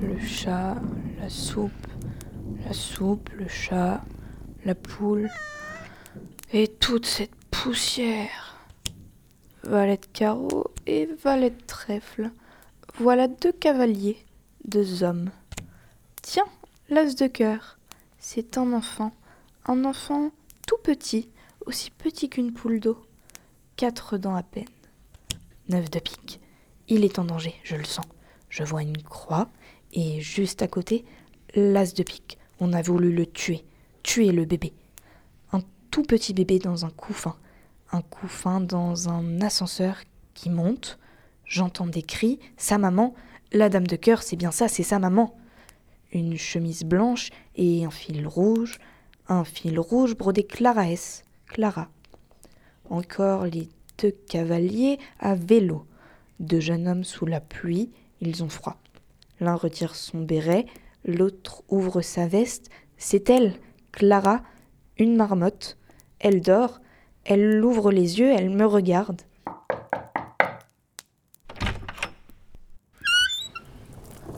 Le 0.05 0.19
chat, 0.19 0.75
la 1.19 1.29
soupe, 1.29 1.71
la 2.63 2.73
soupe, 2.73 3.29
le 3.31 3.47
chat, 3.47 4.03
la 4.63 4.75
poule 4.75 5.31
et 6.53 6.67
toute 6.67 7.07
cette 7.07 7.33
poussière. 7.49 8.55
Valet 9.63 9.97
de 9.97 10.05
carreau 10.13 10.71
et 10.85 11.07
valet 11.23 11.49
de 11.49 11.65
trèfle. 11.65 12.29
Voilà 12.99 13.27
deux 13.27 13.51
cavaliers, 13.51 14.23
deux 14.63 15.01
hommes. 15.01 15.31
Tiens, 16.21 16.45
l'as 16.89 17.15
de 17.15 17.25
cœur. 17.25 17.79
C'est 18.19 18.59
un 18.59 18.73
enfant, 18.73 19.11
un 19.65 19.85
enfant 19.85 20.29
tout 20.67 20.77
petit, 20.83 21.29
aussi 21.65 21.89
petit 21.89 22.29
qu'une 22.29 22.53
poule 22.53 22.79
d'eau. 22.79 23.03
Quatre 23.75 24.19
dents 24.19 24.35
à 24.35 24.43
peine. 24.43 24.65
Neuf 25.67 25.89
de 25.89 25.99
pique. 25.99 26.39
Il 26.87 27.03
est 27.03 27.17
en 27.17 27.25
danger, 27.25 27.55
je 27.63 27.75
le 27.75 27.85
sens. 27.85 28.05
Je 28.49 28.63
vois 28.63 28.83
une 28.83 29.01
croix 29.01 29.49
et 29.93 30.21
juste 30.21 30.61
à 30.61 30.67
côté, 30.67 31.05
l'as 31.55 31.93
de 31.93 32.03
pique. 32.03 32.37
On 32.59 32.73
a 32.73 32.81
voulu 32.81 33.13
le 33.13 33.25
tuer, 33.25 33.65
tuer 34.03 34.31
le 34.31 34.45
bébé. 34.45 34.73
Un 35.51 35.61
tout 35.91 36.03
petit 36.03 36.33
bébé 36.33 36.59
dans 36.59 36.85
un 36.85 36.89
couffin. 36.89 37.35
un 37.91 38.01
coup 38.01 38.27
fin 38.27 38.59
dans 38.59 39.09
un 39.09 39.41
ascenseur 39.41 39.97
qui 40.33 40.49
monte. 40.49 40.99
J'entends 41.45 41.87
des 41.87 42.01
cris. 42.01 42.39
Sa 42.57 42.77
maman. 42.77 43.13
La 43.51 43.69
dame 43.69 43.87
de 43.87 43.95
cœur, 43.95 44.23
c'est 44.23 44.35
bien 44.35 44.51
ça, 44.51 44.67
c'est 44.67 44.83
sa 44.83 44.99
maman. 44.99 45.37
Une 46.11 46.37
chemise 46.37 46.83
blanche 46.83 47.29
et 47.55 47.85
un 47.85 47.91
fil 47.91 48.27
rouge. 48.27 48.79
Un 49.27 49.43
fil 49.43 49.79
rouge 49.79 50.15
brodé 50.15 50.43
Clara 50.43 50.89
S. 50.89 51.23
Clara. 51.47 51.89
Encore 52.89 53.45
les 53.45 53.69
deux 54.01 54.11
cavaliers 54.27 54.99
à 55.19 55.35
vélo. 55.35 55.85
Deux 56.39 56.59
jeunes 56.59 56.87
hommes 56.87 57.03
sous 57.03 57.25
la 57.25 57.39
pluie, 57.39 57.91
ils 58.19 58.43
ont 58.43 58.49
froid. 58.49 58.77
L'un 59.39 59.55
retire 59.55 59.95
son 59.95 60.21
béret, 60.21 60.65
l'autre 61.03 61.63
ouvre 61.69 62.01
sa 62.01 62.27
veste. 62.27 62.69
C'est 62.97 63.29
elle, 63.29 63.53
Clara, 63.91 64.41
une 64.97 65.15
marmotte. 65.15 65.77
Elle 66.19 66.41
dort, 66.41 66.79
elle 67.25 67.63
ouvre 67.63 67.91
les 67.91 68.19
yeux, 68.19 68.31
elle 68.31 68.49
me 68.49 68.65
regarde. 68.65 69.21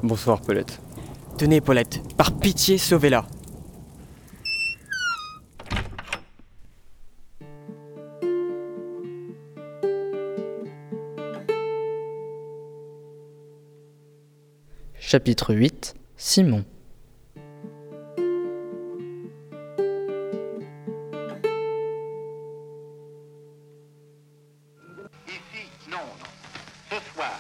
Bonsoir, 0.02 0.42
Paulette. 0.42 0.80
Tenez, 1.38 1.62
Paulette, 1.62 2.02
par 2.16 2.38
pitié, 2.38 2.78
sauvez-la. 2.78 3.26
Chapitre 15.10 15.54
8 15.54 15.96
Simon 16.18 16.66
Ici, 25.26 25.40
non, 25.90 25.96
non. 25.96 26.28
Ce 26.90 26.96
soir, 27.14 27.40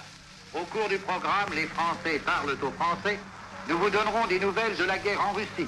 au 0.55 0.59
cours 0.59 0.87
du 0.87 0.97
programme 0.97 1.49
Les 1.55 1.67
Français 1.67 2.19
parlent 2.19 2.51
aux 2.51 2.71
Français, 2.71 3.19
nous 3.67 3.77
vous 3.77 3.89
donnerons 3.89 4.25
des 4.27 4.39
nouvelles 4.39 4.77
de 4.77 4.85
la 4.85 4.97
guerre 4.97 5.19
en 5.19 5.33
Russie 5.33 5.67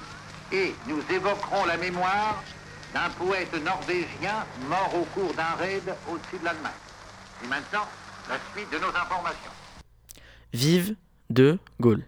et 0.54 0.74
nous 0.88 1.02
évoquerons 1.14 1.66
la 1.66 1.76
mémoire 1.76 2.42
d'un 2.94 3.10
poète 3.10 3.54
norvégien 3.62 4.46
mort 4.70 4.94
au 4.96 5.04
cours 5.04 5.34
d'un 5.34 5.56
raid 5.58 5.84
au-dessus 6.10 6.40
de 6.40 6.46
l'Allemagne. 6.46 6.72
Et 7.44 7.48
maintenant, 7.48 7.90
la 8.30 8.38
suite 8.54 8.72
de 8.72 8.78
nos 8.78 8.88
informations. 8.88 9.52
Vive 10.54 10.96
de 11.30 11.60
Gaulle. 11.80 12.06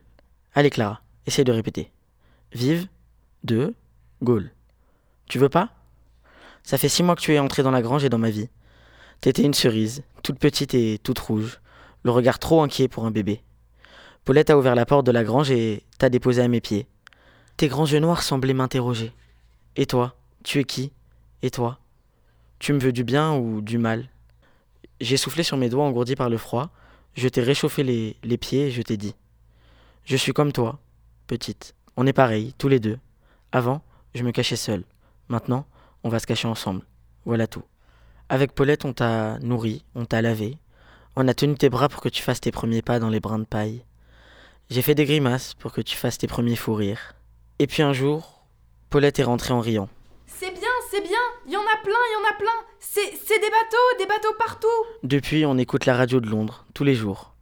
Allez 0.53 0.69
Clara, 0.69 1.01
essaye 1.25 1.45
de 1.45 1.51
répéter. 1.51 1.91
Vive 2.53 2.87
de 3.43 3.73
Gaulle. 4.21 4.51
Tu 5.27 5.39
veux 5.39 5.49
pas? 5.49 5.69
Ça 6.63 6.77
fait 6.77 6.89
six 6.89 7.03
mois 7.03 7.15
que 7.15 7.21
tu 7.21 7.33
es 7.33 7.39
entré 7.39 7.63
dans 7.63 7.71
la 7.71 7.81
grange 7.81 8.03
et 8.03 8.09
dans 8.09 8.17
ma 8.17 8.29
vie. 8.29 8.49
T'étais 9.21 9.43
une 9.43 9.53
cerise, 9.53 10.03
toute 10.23 10.39
petite 10.39 10.73
et 10.73 10.99
toute 11.03 11.19
rouge, 11.19 11.59
le 12.03 12.11
regard 12.11 12.39
trop 12.39 12.61
inquiet 12.61 12.87
pour 12.87 13.05
un 13.05 13.11
bébé. 13.11 13.41
Paulette 14.25 14.49
a 14.49 14.57
ouvert 14.57 14.75
la 14.75 14.85
porte 14.85 15.05
de 15.05 15.11
la 15.11 15.23
grange 15.23 15.51
et 15.51 15.83
t'a 15.97 16.09
déposé 16.09 16.41
à 16.41 16.47
mes 16.47 16.61
pieds. 16.61 16.87
Tes 17.57 17.67
grands 17.67 17.85
yeux 17.85 17.99
noirs 17.99 18.23
semblaient 18.23 18.53
m'interroger. 18.53 19.11
Et 19.75 19.85
toi, 19.85 20.15
tu 20.43 20.59
es 20.59 20.63
qui? 20.63 20.91
Et 21.43 21.51
toi 21.51 21.79
Tu 22.59 22.73
me 22.73 22.79
veux 22.79 22.91
du 22.91 23.03
bien 23.03 23.35
ou 23.35 23.61
du 23.61 23.77
mal? 23.77 24.09
J'ai 24.99 25.17
soufflé 25.17 25.43
sur 25.43 25.57
mes 25.57 25.69
doigts 25.69 25.85
engourdis 25.85 26.15
par 26.15 26.29
le 26.29 26.37
froid, 26.37 26.69
je 27.15 27.27
t'ai 27.27 27.41
réchauffé 27.41 27.83
les, 27.83 28.15
les 28.23 28.37
pieds 28.37 28.67
et 28.67 28.71
je 28.71 28.81
t'ai 28.81 28.97
dit 28.97 29.15
Je 30.05 30.15
suis 30.15 30.33
comme 30.33 30.51
toi, 30.51 30.79
petite. 31.27 31.75
On 31.97 32.07
est 32.07 32.13
pareils, 32.13 32.53
tous 32.57 32.67
les 32.67 32.79
deux. 32.79 32.99
Avant, 33.51 33.81
je 34.15 34.23
me 34.23 34.31
cachais 34.31 34.55
seul. 34.55 34.83
Maintenant, 35.27 35.65
on 36.03 36.09
va 36.09 36.19
se 36.19 36.27
cacher 36.27 36.47
ensemble. 36.47 36.81
Voilà 37.25 37.47
tout. 37.47 37.63
Avec 38.29 38.53
Paulette, 38.53 38.85
on 38.85 38.93
t'a 38.93 39.39
nourri, 39.39 39.83
on 39.93 40.05
t'a 40.05 40.21
lavé. 40.21 40.57
On 41.15 41.27
a 41.27 41.33
tenu 41.33 41.55
tes 41.55 41.69
bras 41.69 41.89
pour 41.89 42.01
que 42.01 42.09
tu 42.09 42.23
fasses 42.23 42.39
tes 42.39 42.51
premiers 42.51 42.81
pas 42.81 42.99
dans 42.99 43.09
les 43.09 43.19
brins 43.19 43.39
de 43.39 43.43
paille. 43.43 43.83
J'ai 44.69 44.81
fait 44.81 44.95
des 44.95 45.05
grimaces 45.05 45.53
pour 45.53 45.73
que 45.73 45.81
tu 45.81 45.97
fasses 45.97 46.17
tes 46.17 46.27
premiers 46.27 46.55
fous 46.55 46.73
rires. 46.73 47.13
Et 47.59 47.67
puis 47.67 47.83
un 47.83 47.91
jour, 47.91 48.45
Paulette 48.89 49.19
est 49.19 49.23
rentrée 49.23 49.53
en 49.53 49.59
riant. 49.59 49.89
C'est 50.91 50.99
bien, 50.99 51.19
il 51.47 51.53
y 51.53 51.55
en 51.55 51.61
a 51.61 51.81
plein, 51.81 51.93
il 51.93 52.13
y 52.13 52.21
en 52.21 52.29
a 52.29 52.37
plein. 52.37 52.67
C'est 52.81 53.39
des 53.39 53.49
bateaux, 53.49 53.97
des 53.97 54.05
bateaux 54.05 54.35
partout. 54.37 54.67
Depuis, 55.03 55.45
on 55.45 55.57
écoute 55.57 55.85
la 55.85 55.95
radio 55.95 56.19
de 56.19 56.27
Londres, 56.27 56.65
tous 56.73 56.83
les 56.83 56.95
jours. 56.95 57.33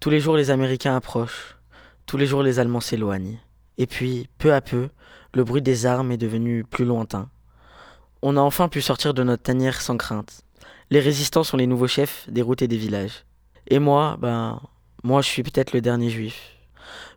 Tous 0.00 0.10
les 0.10 0.20
jours, 0.20 0.36
les 0.36 0.50
Américains 0.50 0.94
approchent. 0.94 1.56
Tous 2.04 2.18
les 2.18 2.26
jours, 2.26 2.42
les 2.42 2.58
Allemands 2.58 2.80
s'éloignent. 2.80 3.38
Et 3.78 3.86
puis, 3.86 4.28
peu 4.36 4.52
à 4.52 4.60
peu, 4.60 4.90
le 5.32 5.44
bruit 5.44 5.62
des 5.62 5.86
armes 5.86 6.12
est 6.12 6.18
devenu 6.18 6.62
plus 6.62 6.84
lointain. 6.84 7.30
On 8.20 8.36
a 8.36 8.40
enfin 8.42 8.68
pu 8.68 8.82
sortir 8.82 9.14
de 9.14 9.22
notre 9.22 9.44
tanière 9.44 9.80
sans 9.80 9.96
crainte. 9.96 10.42
Les 10.90 11.00
résistants 11.00 11.42
sont 11.42 11.56
les 11.56 11.66
nouveaux 11.66 11.88
chefs 11.88 12.28
des 12.28 12.42
routes 12.42 12.60
et 12.60 12.68
des 12.68 12.76
villages. 12.76 13.24
Et 13.68 13.78
moi, 13.78 14.18
ben, 14.20 14.60
moi, 15.04 15.22
je 15.22 15.28
suis 15.28 15.42
peut-être 15.42 15.72
le 15.72 15.80
dernier 15.80 16.10
juif. 16.10 16.54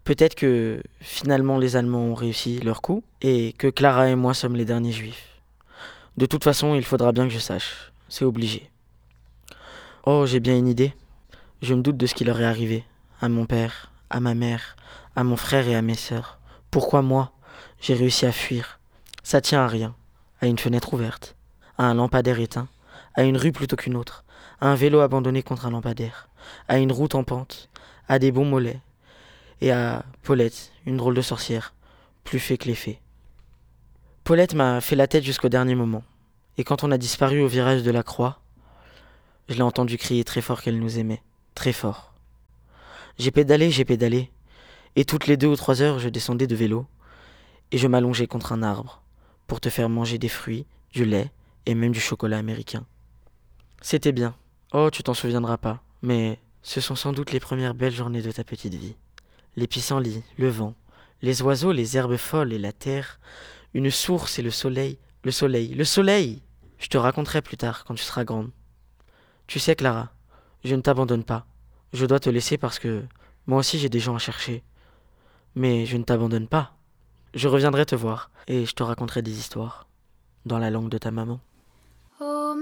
Peut-être 0.05 0.35
que 0.35 0.81
finalement 1.01 1.57
les 1.57 1.75
Allemands 1.75 2.05
ont 2.05 2.15
réussi 2.15 2.59
leur 2.59 2.81
coup 2.81 3.03
et 3.21 3.51
que 3.57 3.67
Clara 3.67 4.07
et 4.07 4.15
moi 4.15 4.33
sommes 4.33 4.55
les 4.55 4.65
derniers 4.65 4.93
juifs. 4.93 5.32
De 6.15 6.27
toute 6.27 6.43
façon, 6.43 6.75
il 6.75 6.85
faudra 6.85 7.11
bien 7.11 7.27
que 7.27 7.33
je 7.33 7.39
sache. 7.39 7.91
C'est 8.07 8.23
obligé. 8.23 8.69
Oh, 10.05 10.27
j'ai 10.27 10.39
bien 10.39 10.55
une 10.55 10.67
idée. 10.67 10.93
Je 11.63 11.73
me 11.73 11.81
doute 11.81 11.97
de 11.97 12.05
ce 12.05 12.13
qui 12.13 12.23
leur 12.23 12.39
est 12.39 12.45
arrivé. 12.45 12.83
À 13.19 13.29
mon 13.29 13.47
père, 13.47 13.91
à 14.11 14.19
ma 14.19 14.35
mère, 14.35 14.75
à 15.15 15.23
mon 15.23 15.37
frère 15.37 15.67
et 15.67 15.75
à 15.75 15.81
mes 15.81 15.95
sœurs. 15.95 16.37
Pourquoi 16.69 17.01
moi 17.01 17.31
J'ai 17.81 17.95
réussi 17.95 18.27
à 18.27 18.31
fuir? 18.31 18.79
Ça 19.23 19.41
tient 19.41 19.61
à 19.61 19.67
rien. 19.67 19.95
À 20.39 20.45
une 20.45 20.59
fenêtre 20.59 20.93
ouverte. 20.93 21.35
À 21.79 21.85
un 21.85 21.95
lampadaire 21.95 22.39
éteint. 22.39 22.67
À 23.15 23.23
une 23.23 23.37
rue 23.37 23.51
plutôt 23.51 23.75
qu'une 23.75 23.95
autre. 23.95 24.23
À 24.61 24.67
un 24.67 24.75
vélo 24.75 24.99
abandonné 24.99 25.41
contre 25.41 25.65
un 25.65 25.71
lampadaire. 25.71 26.29
À 26.67 26.77
une 26.77 26.91
route 26.91 27.15
en 27.15 27.23
pente. 27.23 27.69
À 28.07 28.19
des 28.19 28.31
bons 28.31 28.45
mollets. 28.45 28.81
Et 29.61 29.71
à 29.71 30.05
Paulette, 30.21 30.73
une 30.85 30.97
drôle 30.97 31.15
de 31.15 31.21
sorcière. 31.23 31.73
Plus 32.23 32.39
fait 32.39 32.59
que 32.59 32.67
les 32.67 32.75
fées. 32.75 32.99
Paulette 34.23 34.53
m'a 34.53 34.79
fait 34.79 34.95
la 34.95 35.07
tête 35.07 35.25
jusqu'au 35.25 35.49
dernier 35.49 35.75
moment. 35.75 36.03
Et 36.57 36.63
quand 36.63 36.85
on 36.85 36.91
a 36.91 36.97
disparu 36.97 37.41
au 37.41 37.47
virage 37.47 37.83
de 37.83 37.91
la 37.91 38.03
croix, 38.03 38.39
je 39.49 39.55
l'ai 39.55 39.61
entendu 39.63 39.97
crier 39.97 40.23
très 40.23 40.39
fort 40.39 40.61
qu'elle 40.61 40.79
nous 40.79 40.97
aimait. 40.97 41.21
Très 41.55 41.73
fort. 41.73 42.13
J'ai 43.17 43.31
pédalé, 43.31 43.69
j'ai 43.69 43.83
pédalé. 43.83 44.31
Et 44.95 45.03
toutes 45.03 45.27
les 45.27 45.35
deux 45.35 45.47
ou 45.47 45.57
trois 45.57 45.81
heures, 45.81 45.99
je 45.99 46.07
descendais 46.07 46.47
de 46.47 46.55
vélo. 46.55 46.85
Et 47.73 47.77
je 47.77 47.85
m'allongeais 47.85 48.27
contre 48.27 48.53
un 48.53 48.63
arbre. 48.63 49.01
Pour 49.45 49.59
te 49.59 49.69
faire 49.69 49.89
manger 49.89 50.17
des 50.19 50.29
fruits, 50.29 50.65
du 50.93 51.03
lait 51.03 51.29
et 51.65 51.75
même 51.75 51.91
du 51.91 51.99
chocolat 51.99 52.37
américain. 52.37 52.85
C'était 53.81 54.13
bien. 54.13 54.35
Oh, 54.71 54.89
tu 54.89 55.03
t'en 55.03 55.13
souviendras 55.13 55.57
pas. 55.57 55.83
Mais 56.01 56.39
ce 56.61 56.79
sont 56.79 56.95
sans 56.95 57.11
doute 57.11 57.33
les 57.33 57.41
premières 57.41 57.73
belles 57.73 57.93
journées 57.93 58.21
de 58.21 58.31
ta 58.31 58.45
petite 58.45 58.75
vie. 58.75 58.95
Les 59.57 59.67
pissenlits, 59.67 60.23
le 60.37 60.47
vent, 60.47 60.75
les 61.21 61.41
oiseaux, 61.41 61.73
les 61.73 61.97
herbes 61.97 62.15
folles 62.15 62.53
et 62.53 62.59
la 62.59 62.71
terre, 62.71 63.19
une 63.73 63.89
source 63.89 64.39
et 64.39 64.41
le 64.41 64.51
soleil, 64.51 64.99
le 65.23 65.31
soleil, 65.31 65.73
le 65.73 65.83
soleil 65.83 66.41
Je 66.77 66.87
te 66.87 66.97
raconterai 66.97 67.41
plus 67.41 67.57
tard, 67.57 67.85
quand 67.85 67.95
tu 67.95 68.03
seras 68.03 68.23
grande. 68.23 68.51
Tu 69.47 69.59
sais, 69.59 69.75
Clara, 69.75 70.11
je 70.63 70.75
ne 70.75 70.81
t'abandonne 70.81 71.23
pas. 71.23 71.45
Je 71.91 72.05
dois 72.05 72.19
te 72.19 72.29
laisser 72.29 72.57
parce 72.57 72.79
que 72.79 73.03
moi 73.45 73.59
aussi 73.59 73.77
j'ai 73.77 73.89
des 73.89 73.99
gens 73.99 74.15
à 74.15 74.19
chercher. 74.19 74.63
Mais 75.55 75.85
je 75.85 75.97
ne 75.97 76.03
t'abandonne 76.03 76.47
pas. 76.47 76.75
Je 77.33 77.47
reviendrai 77.47 77.85
te 77.85 77.95
voir 77.95 78.31
et 78.47 78.65
je 78.65 78.73
te 78.73 78.83
raconterai 78.83 79.21
des 79.21 79.37
histoires. 79.37 79.87
Dans 80.45 80.59
la 80.59 80.69
langue 80.69 80.89
de 80.89 80.97
ta 80.97 81.11
maman. 81.11 81.39
Oh 82.19 82.55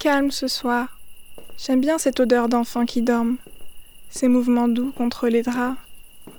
calme 0.00 0.30
ce 0.30 0.48
soir. 0.48 0.98
J'aime 1.58 1.82
bien 1.82 1.98
cette 1.98 2.20
odeur 2.20 2.48
d'enfants 2.48 2.86
qui 2.86 3.02
dorment, 3.02 3.36
ces 4.08 4.28
mouvements 4.28 4.66
doux 4.66 4.92
contre 4.92 5.28
les 5.28 5.42
draps, 5.42 5.76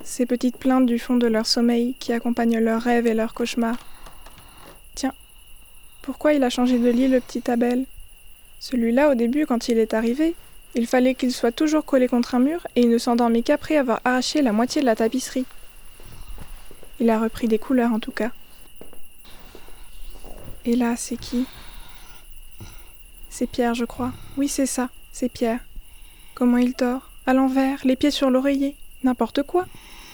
ces 0.04 0.26
petites 0.26 0.58
plaintes 0.58 0.88
du 0.88 0.97
fond 0.97 1.15
de 1.15 1.28
leur 1.28 1.45
sommeil 1.45 1.93
qui 2.00 2.12
accompagnent 2.12 2.58
leurs 2.58 2.82
rêves 2.82 3.06
et 3.06 3.13
leurs 3.13 3.36
cauchemars. 3.36 3.78
Tiens, 4.95 5.13
pourquoi 6.02 6.34
il 6.34 6.43
a 6.43 6.50
changé 6.50 6.80
de 6.80 6.89
lit 6.89 7.08
le 7.08 7.19
petit 7.19 7.52
Abel? 7.52 7.86
Celui-là, 8.60 9.12
au 9.12 9.15
début, 9.15 9.45
quand 9.45 9.67
il 9.67 9.78
est 9.78 9.93
arrivé, 9.93 10.34
il 10.74 10.88
fallait 10.88 11.13
qu'il 11.13 11.32
soit 11.32 11.52
toujours 11.52 11.86
collé 11.86 12.08
contre 12.08 12.34
un 12.34 12.39
mur 12.39 12.65
et 12.76 12.82
il 12.82 12.89
ne 12.89 12.97
s'endormit 12.97 13.43
qu'après 13.43 13.78
avoir 13.78 14.02
arraché 14.04 14.41
la 14.41 14.54
moitié 14.54 14.82
de 14.82 14.88
la 14.88 14.95
tapisserie. 14.95 15.45
Il 17.00 17.12
a 17.12 17.19
repris 17.19 17.47
des 17.47 17.60
couleurs 17.60 17.93
en 17.93 18.00
tout 18.00 18.12
cas. 18.12 18.32
Et 20.65 20.76
là, 20.76 20.95
c'est 20.97 21.17
qui? 21.17 21.45
C'est 23.41 23.47
Pierre, 23.47 23.73
je 23.73 23.86
crois. 23.86 24.13
Oui, 24.38 24.47
c'est 24.47 24.67
ça, 24.67 24.91
c'est 25.12 25.27
Pierre. 25.27 25.65
Comment 26.36 26.58
il 26.58 26.73
dort? 26.73 27.10
À 27.25 27.34
l'envers, 27.34 27.80
les 27.84 27.95
pieds 27.95 28.12
sur 28.12 28.30
l'oreiller. 28.30 28.75
N'importe 29.01 29.41
quoi. 29.41 29.65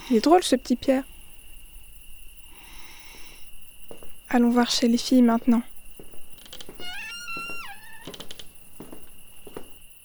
Il 0.10 0.16
est 0.16 0.22
drôle, 0.22 0.44
ce 0.44 0.56
petit 0.56 0.78
Pierre. 0.78 1.04
Allons 4.30 4.50
voir 4.50 4.72
chez 4.72 4.88
les 4.88 4.98
filles 4.98 5.24
maintenant. 5.24 5.62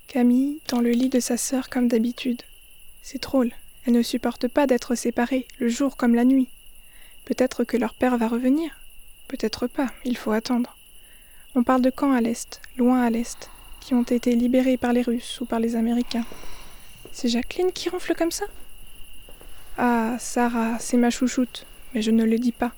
Camille, 0.08 0.58
dans 0.66 0.80
le 0.80 0.90
lit 0.90 1.08
de 1.08 1.20
sa 1.20 1.36
sœur 1.36 1.70
comme 1.70 1.86
d'habitude. 1.86 2.42
C'est 3.02 3.22
drôle, 3.22 3.52
elle 3.86 3.92
ne 3.92 4.02
supporte 4.02 4.48
pas 4.48 4.66
d'être 4.66 4.96
séparée, 4.96 5.46
le 5.60 5.68
jour 5.68 5.96
comme 5.96 6.16
la 6.16 6.24
nuit. 6.24 6.48
Peut-être 7.24 7.62
que 7.62 7.76
leur 7.76 7.94
père 7.94 8.18
va 8.18 8.26
revenir. 8.26 8.80
Peut-être 9.28 9.68
pas, 9.68 9.92
il 10.04 10.16
faut 10.16 10.32
attendre. 10.32 10.76
On 11.54 11.64
parle 11.64 11.82
de 11.82 11.90
camps 11.90 12.12
à 12.12 12.22
l'est, 12.22 12.62
loin 12.78 13.02
à 13.02 13.10
l'est, 13.10 13.50
qui 13.80 13.92
ont 13.92 14.04
été 14.04 14.34
libérés 14.34 14.78
par 14.78 14.94
les 14.94 15.02
Russes 15.02 15.38
ou 15.42 15.44
par 15.44 15.60
les 15.60 15.76
Américains. 15.76 16.24
C'est 17.12 17.28
Jacqueline 17.28 17.72
qui 17.72 17.90
ronfle 17.90 18.14
comme 18.14 18.30
ça? 18.30 18.46
Ah, 19.76 20.16
Sarah, 20.18 20.78
c'est 20.78 20.96
ma 20.96 21.10
chouchoute, 21.10 21.66
mais 21.92 22.00
je 22.00 22.10
ne 22.10 22.24
le 22.24 22.38
dis 22.38 22.52
pas. 22.52 22.72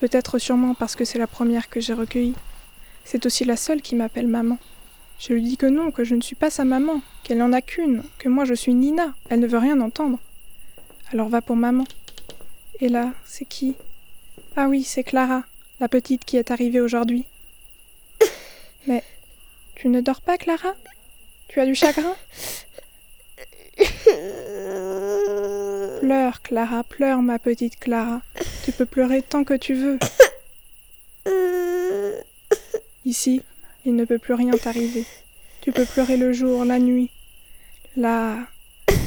Peut-être 0.00 0.40
sûrement 0.40 0.74
parce 0.74 0.96
que 0.96 1.04
c'est 1.04 1.20
la 1.20 1.28
première 1.28 1.70
que 1.70 1.80
j'ai 1.80 1.92
recueillie. 1.92 2.34
C'est 3.04 3.24
aussi 3.24 3.44
la 3.44 3.56
seule 3.56 3.82
qui 3.82 3.94
m'appelle 3.94 4.26
maman. 4.26 4.58
Je 5.20 5.32
lui 5.32 5.42
dis 5.42 5.56
que 5.56 5.66
non, 5.66 5.92
que 5.92 6.02
je 6.02 6.16
ne 6.16 6.22
suis 6.22 6.34
pas 6.34 6.50
sa 6.50 6.64
maman, 6.64 7.02
qu'elle 7.22 7.38
n'en 7.38 7.52
a 7.52 7.62
qu'une, 7.62 8.02
que 8.18 8.28
moi 8.28 8.44
je 8.44 8.54
suis 8.54 8.74
Nina, 8.74 9.14
elle 9.28 9.38
ne 9.38 9.46
veut 9.46 9.58
rien 9.58 9.80
entendre. 9.80 10.18
Alors 11.12 11.28
va 11.28 11.40
pour 11.40 11.54
maman. 11.54 11.84
Et 12.80 12.88
là, 12.88 13.12
c'est 13.24 13.44
qui? 13.44 13.76
Ah 14.56 14.66
oui, 14.66 14.82
c'est 14.82 15.04
Clara, 15.04 15.44
la 15.78 15.86
petite 15.86 16.24
qui 16.24 16.36
est 16.36 16.50
arrivée 16.50 16.80
aujourd'hui. 16.80 17.26
Mais 18.86 19.02
tu 19.74 19.88
ne 19.88 20.00
dors 20.00 20.20
pas, 20.20 20.38
Clara? 20.38 20.74
Tu 21.48 21.60
as 21.60 21.66
du 21.66 21.74
chagrin? 21.74 22.16
Pleure, 26.00 26.42
Clara, 26.42 26.84
pleure, 26.84 27.22
ma 27.22 27.38
petite 27.38 27.78
Clara. 27.78 28.22
Tu 28.64 28.72
peux 28.72 28.86
pleurer 28.86 29.22
tant 29.22 29.44
que 29.44 29.54
tu 29.54 29.74
veux. 29.74 29.98
Ici, 33.04 33.42
il 33.84 33.94
ne 33.94 34.04
peut 34.04 34.18
plus 34.18 34.34
rien 34.34 34.52
t'arriver. 34.52 35.04
Tu 35.60 35.72
peux 35.72 35.84
pleurer 35.84 36.16
le 36.16 36.32
jour, 36.32 36.64
la 36.64 36.78
nuit. 36.78 37.10
Là, 37.96 38.38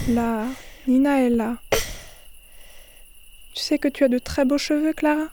là, 0.09 0.45
Nina 0.87 1.21
est 1.23 1.29
là. 1.29 1.57
Tu 3.53 3.63
sais 3.63 3.79
que 3.79 3.87
tu 3.87 4.03
as 4.03 4.09
de 4.09 4.19
très 4.19 4.45
beaux 4.45 4.57
cheveux, 4.57 4.93
Clara? 4.93 5.27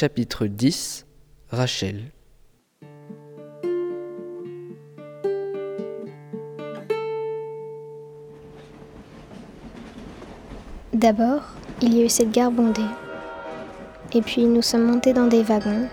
Chapitre 0.00 0.46
10 0.46 1.06
Rachel 1.50 2.12
D'abord, 10.92 11.42
il 11.82 11.96
y 11.96 12.00
a 12.00 12.04
eu 12.04 12.08
cette 12.08 12.30
gare 12.30 12.52
bondée. 12.52 12.80
Et 14.14 14.22
puis 14.22 14.44
nous 14.44 14.62
sommes 14.62 14.84
montés 14.84 15.12
dans 15.12 15.26
des 15.26 15.42
wagons. 15.42 15.88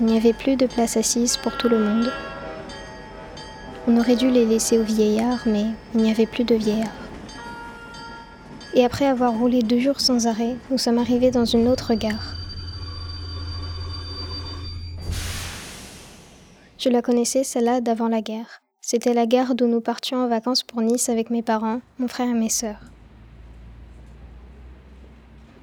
Il 0.00 0.06
n'y 0.06 0.16
avait 0.16 0.32
plus 0.32 0.56
de 0.56 0.66
place 0.66 0.96
assise 0.96 1.36
pour 1.36 1.56
tout 1.56 1.68
le 1.68 1.78
monde. 1.78 2.10
On 3.86 3.96
aurait 3.96 4.16
dû 4.16 4.28
les 4.28 4.44
laisser 4.44 4.76
aux 4.76 4.82
vieillards, 4.82 5.44
mais 5.46 5.66
il 5.94 6.00
n'y 6.00 6.10
avait 6.10 6.26
plus 6.26 6.42
de 6.42 6.56
vieillards. 6.56 6.90
Et 8.74 8.84
après 8.84 9.06
avoir 9.06 9.34
roulé 9.34 9.62
deux 9.62 9.78
jours 9.78 10.00
sans 10.00 10.26
arrêt, 10.26 10.56
nous 10.68 10.78
sommes 10.78 10.98
arrivés 10.98 11.30
dans 11.30 11.44
une 11.44 11.68
autre 11.68 11.94
gare. 11.94 12.33
Je 16.84 16.90
la 16.90 17.00
connaissais, 17.00 17.44
celle-là, 17.44 17.80
d'avant 17.80 18.08
la 18.08 18.20
guerre. 18.20 18.60
C'était 18.82 19.14
la 19.14 19.24
gare 19.24 19.54
d'où 19.54 19.66
nous 19.66 19.80
partions 19.80 20.18
en 20.18 20.28
vacances 20.28 20.62
pour 20.62 20.82
Nice 20.82 21.08
avec 21.08 21.30
mes 21.30 21.40
parents, 21.40 21.80
mon 21.98 22.08
frère 22.08 22.28
et 22.28 22.34
mes 22.34 22.50
sœurs. 22.50 22.90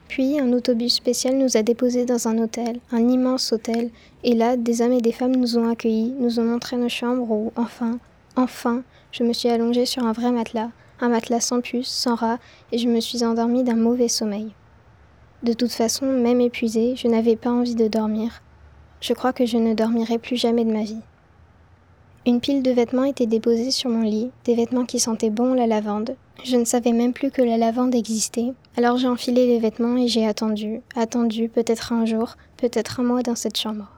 Puis 0.08 0.40
un 0.40 0.52
autobus 0.52 0.96
spécial 0.96 1.38
nous 1.38 1.58
a 1.58 1.62
déposés 1.62 2.06
dans 2.06 2.28
un 2.28 2.40
hôtel, 2.40 2.80
un 2.92 3.08
immense 3.08 3.54
hôtel, 3.54 3.92
et 4.24 4.34
là, 4.34 4.58
des 4.58 4.82
hommes 4.82 4.94
et 4.94 5.02
des 5.02 5.12
femmes 5.12 5.36
nous 5.36 5.60
ont 5.60 5.70
accueillis, 5.70 6.16
nous 6.18 6.40
ont 6.40 6.44
montré 6.44 6.76
nos 6.76 6.90
chambres 6.90 7.30
où, 7.30 7.54
enfin, 7.56 8.00
enfin, 8.36 8.82
je 9.12 9.24
me 9.24 9.34
suis 9.34 9.50
allongée 9.50 9.86
sur 9.86 10.04
un 10.04 10.14
vrai 10.14 10.32
matelas, 10.32 10.72
un 11.02 11.10
matelas 11.10 11.42
sans 11.42 11.62
puce, 11.62 11.88
sans 11.88 12.16
rat, 12.16 12.40
et 12.72 12.80
je 12.80 12.88
me 12.88 13.00
suis 13.00 13.24
endormie 13.24 13.64
d'un 13.64 13.76
mauvais 13.76 14.08
sommeil. 14.08 14.54
De 15.44 15.54
toute 15.54 15.72
façon, 15.72 16.08
même 16.08 16.42
épuisée, 16.42 16.96
je 16.96 17.08
n'avais 17.08 17.36
pas 17.36 17.52
envie 17.52 17.76
de 17.76 17.88
dormir. 17.88 18.42
Je 19.02 19.14
crois 19.14 19.34
que 19.34 19.46
je 19.46 19.58
ne 19.58 19.76
dormirai 19.76 20.18
plus 20.18 20.36
jamais 20.36 20.66
de 20.66 20.72
ma 20.72 20.82
vie. 20.82 21.04
Une 22.28 22.40
pile 22.40 22.62
de 22.62 22.70
vêtements 22.70 23.06
était 23.06 23.26
déposée 23.26 23.72
sur 23.72 23.90
mon 23.90 24.04
lit, 24.04 24.30
des 24.46 24.54
vêtements 24.54 24.86
qui 24.86 25.00
sentaient 25.00 25.32
bon 25.32 25.56
la 25.56 25.66
lavande. 25.66 26.16
Je 26.44 26.56
ne 26.56 26.66
savais 26.66 26.92
même 26.92 27.14
plus 27.14 27.32
que 27.32 27.42
la 27.42 27.58
lavande 27.58 27.96
existait, 27.96 28.54
alors 28.78 28.98
j'ai 28.98 29.08
enfilé 29.08 29.48
les 29.48 29.58
vêtements 29.58 29.98
et 29.98 30.08
j'ai 30.08 30.28
attendu, 30.28 30.82
attendu 30.96 31.50
peut-être 31.50 31.94
un 31.94 32.06
jour, 32.06 32.36
peut-être 32.58 33.00
un 33.00 33.04
mois 33.04 33.24
dans 33.24 33.36
cette 33.36 33.58
chambre. 33.58 33.90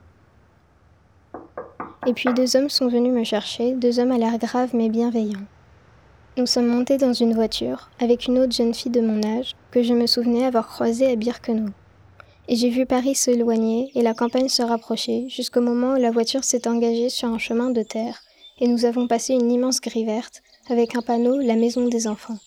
Et 2.06 2.14
puis 2.14 2.32
deux 2.34 2.56
hommes 2.56 2.70
sont 2.70 2.88
venus 2.88 3.12
me 3.12 3.24
chercher, 3.24 3.74
deux 3.74 3.98
hommes 3.98 4.12
à 4.12 4.16
l'air 4.16 4.38
graves 4.38 4.74
mais 4.74 4.88
bienveillants. 4.88 5.44
Nous 6.38 6.46
sommes 6.46 6.68
montés 6.68 6.96
dans 6.96 7.12
une 7.12 7.34
voiture 7.34 7.90
avec 8.00 8.26
une 8.26 8.38
autre 8.38 8.52
jeune 8.52 8.72
fille 8.72 8.90
de 8.90 9.02
mon 9.02 9.22
âge 9.22 9.52
que 9.70 9.82
je 9.82 9.92
me 9.92 10.06
souvenais 10.06 10.46
avoir 10.46 10.68
croisée 10.68 11.12
à 11.12 11.16
Birkenau. 11.16 11.68
Et 12.46 12.56
j'ai 12.56 12.68
vu 12.68 12.84
Paris 12.84 13.14
s'éloigner 13.14 13.90
et 13.94 14.02
la 14.02 14.12
campagne 14.12 14.48
se 14.48 14.62
rapprocher 14.62 15.28
jusqu'au 15.28 15.62
moment 15.62 15.94
où 15.94 16.00
la 16.00 16.10
voiture 16.10 16.44
s'est 16.44 16.68
engagée 16.68 17.08
sur 17.08 17.28
un 17.28 17.38
chemin 17.38 17.70
de 17.70 17.82
terre 17.82 18.20
et 18.60 18.68
nous 18.68 18.84
avons 18.84 19.06
passé 19.06 19.32
une 19.32 19.50
immense 19.50 19.80
grille 19.80 20.04
verte 20.04 20.42
avec 20.68 20.94
un 20.94 21.02
panneau 21.02 21.38
La 21.38 21.56
maison 21.56 21.88
des 21.88 22.06
enfants. 22.06 22.38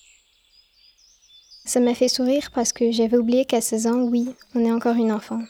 Ça 1.65 1.79
m'a 1.79 1.95
fait 1.95 2.07
sourire 2.07 2.51
parce 2.53 2.71
que 2.71 2.91
j'avais 2.91 3.17
oublié 3.17 3.45
qu'à 3.45 3.59
16 3.59 3.87
ans, 3.87 4.01
oui, 4.03 4.29
on 4.55 4.63
est 4.63 4.71
encore 4.71 4.95
une 4.95 5.11
enfant. 5.11 5.41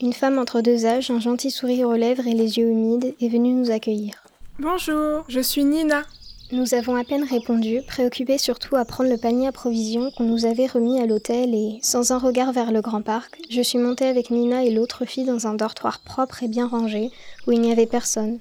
Une 0.00 0.12
femme 0.12 0.38
entre 0.38 0.62
deux 0.62 0.86
âges, 0.86 1.10
un 1.10 1.20
gentil 1.20 1.50
sourire 1.50 1.88
aux 1.88 1.96
lèvres 1.96 2.26
et 2.26 2.32
les 2.32 2.58
yeux 2.58 2.70
humides, 2.70 3.14
est 3.20 3.28
venue 3.28 3.52
nous 3.52 3.70
accueillir. 3.70 4.24
Bonjour, 4.58 5.24
je 5.28 5.40
suis 5.40 5.64
Nina. 5.64 6.04
Nous 6.52 6.74
avons 6.74 6.96
à 6.96 7.02
peine 7.02 7.24
répondu, 7.24 7.80
préoccupés 7.86 8.36
surtout 8.36 8.76
à 8.76 8.84
prendre 8.84 9.08
le 9.08 9.16
panier 9.16 9.48
à 9.48 9.52
provisions 9.52 10.10
qu'on 10.10 10.24
nous 10.24 10.44
avait 10.44 10.66
remis 10.66 11.00
à 11.00 11.06
l'hôtel 11.06 11.54
et, 11.54 11.78
sans 11.80 12.12
un 12.12 12.18
regard 12.18 12.52
vers 12.52 12.72
le 12.72 12.82
grand 12.82 13.00
parc, 13.00 13.40
je 13.48 13.62
suis 13.62 13.78
montée 13.78 14.04
avec 14.04 14.30
Nina 14.30 14.62
et 14.62 14.70
l'autre 14.70 15.06
fille 15.06 15.24
dans 15.24 15.46
un 15.46 15.54
dortoir 15.54 16.00
propre 16.00 16.42
et 16.42 16.48
bien 16.48 16.68
rangé, 16.68 17.10
où 17.46 17.52
il 17.52 17.60
n'y 17.62 17.72
avait 17.72 17.86
personne. 17.86 18.38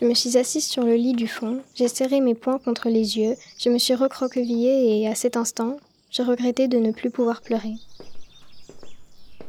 Je 0.00 0.06
me 0.06 0.14
suis 0.14 0.38
assise 0.38 0.66
sur 0.66 0.84
le 0.84 0.94
lit 0.94 1.12
du 1.12 1.28
fond, 1.28 1.60
j'ai 1.74 1.88
serré 1.88 2.22
mes 2.22 2.34
poings 2.34 2.60
contre 2.60 2.88
les 2.88 3.18
yeux, 3.18 3.34
je 3.58 3.68
me 3.68 3.76
suis 3.76 3.94
recroquevillée 3.94 5.02
et, 5.02 5.06
à 5.06 5.14
cet 5.14 5.36
instant, 5.36 5.76
je 6.10 6.22
regrettais 6.22 6.68
de 6.68 6.78
ne 6.78 6.92
plus 6.92 7.10
pouvoir 7.10 7.42
pleurer. 7.42 7.74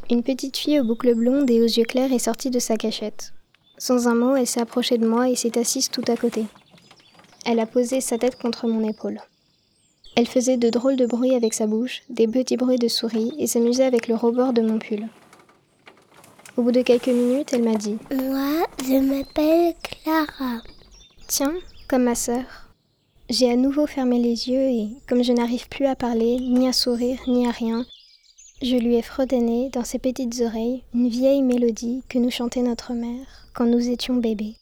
Une 0.10 0.22
petite 0.22 0.58
fille 0.58 0.82
aux 0.82 0.84
boucles 0.84 1.16
blondes 1.16 1.50
et 1.50 1.62
aux 1.62 1.66
yeux 1.66 1.86
clairs 1.86 2.12
est 2.12 2.20
sortie 2.20 2.50
de 2.50 2.60
sa 2.60 2.76
cachette. 2.76 3.32
Sans 3.82 4.08
un 4.08 4.14
mot, 4.14 4.36
elle 4.36 4.46
s'est 4.46 4.62
approchée 4.62 5.00
de 5.00 5.08
moi 5.08 5.28
et 5.28 5.36
s'est 5.36 5.58
assise 5.58 5.90
tout 5.90 6.04
à 6.08 6.16
côté. 6.16 6.46
Elle 7.48 7.60
a 7.60 7.66
posé 7.66 8.00
sa 8.00 8.20
tête 8.20 8.40
contre 8.40 8.68
mon 8.68 8.88
épaule. 8.88 9.20
Elle 10.16 10.28
faisait 10.28 10.58
de 10.58 10.70
drôles 10.70 10.98
de 10.98 11.08
bruits 11.08 11.34
avec 11.34 11.56
sa 11.56 11.66
bouche, 11.66 12.04
des 12.08 12.28
petits 12.28 12.58
bruits 12.58 12.78
de 12.78 12.88
souris, 12.88 13.34
et 13.40 13.48
s'amusait 13.48 13.86
avec 13.86 14.08
le 14.08 14.14
rebord 14.14 14.54
de 14.54 14.62
mon 14.62 14.78
pull. 14.78 15.08
Au 16.58 16.62
bout 16.62 16.72
de 16.72 16.84
quelques 16.84 17.08
minutes, 17.08 17.54
elle 17.54 17.64
m'a 17.64 17.74
dit 17.74 17.98
Moi, 18.12 18.68
je 18.86 19.00
m'appelle 19.00 19.74
Clara. 19.82 20.62
Tiens, 21.26 21.56
comme 21.88 22.04
ma 22.04 22.14
sœur. 22.14 22.46
J'ai 23.32 23.52
à 23.52 23.56
nouveau 23.56 23.88
fermé 23.88 24.20
les 24.20 24.48
yeux 24.48 24.70
et, 24.70 24.90
comme 25.10 25.24
je 25.24 25.34
n'arrive 25.34 25.68
plus 25.70 25.88
à 25.88 25.96
parler, 25.96 26.38
ni 26.40 26.68
à 26.68 26.74
sourire, 26.74 27.18
ni 27.26 27.48
à 27.48 27.52
rien, 27.52 27.84
je 28.62 28.76
lui 28.76 28.96
ai 28.96 29.02
fredonné 29.02 29.70
dans 29.70 29.84
ses 29.84 29.98
petites 29.98 30.40
oreilles 30.42 30.84
une 30.94 31.10
vieille 31.10 31.42
mélodie 31.42 32.04
que 32.08 32.20
nous 32.20 32.30
chantait 32.30 32.62
notre 32.62 32.94
mère 32.94 33.41
quand 33.54 33.66
nous 33.66 33.90
étions 33.90 34.16
bébés. 34.16 34.56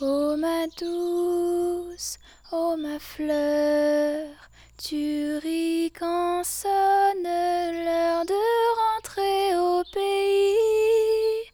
Oh 0.00 0.36
ma 0.36 0.66
douce, 0.80 2.18
oh 2.50 2.76
ma 2.76 2.98
fleur, 2.98 4.28
tu 4.76 5.36
ris 5.36 5.92
quand 5.98 6.42
sonne 6.44 7.22
l'heure 7.22 8.24
de 8.24 8.34
rentrer 8.94 9.56
au 9.56 9.82
pays. 9.92 11.50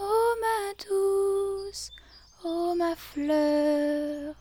Oh 0.00 0.34
ma 0.40 0.84
douce, 0.84 1.90
oh 2.44 2.74
ma 2.76 2.94
fleur. 2.94 4.34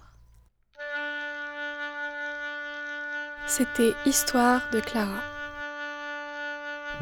C'était 3.48 3.94
Histoire 4.06 4.70
de 4.72 4.80
Clara. 4.80 5.24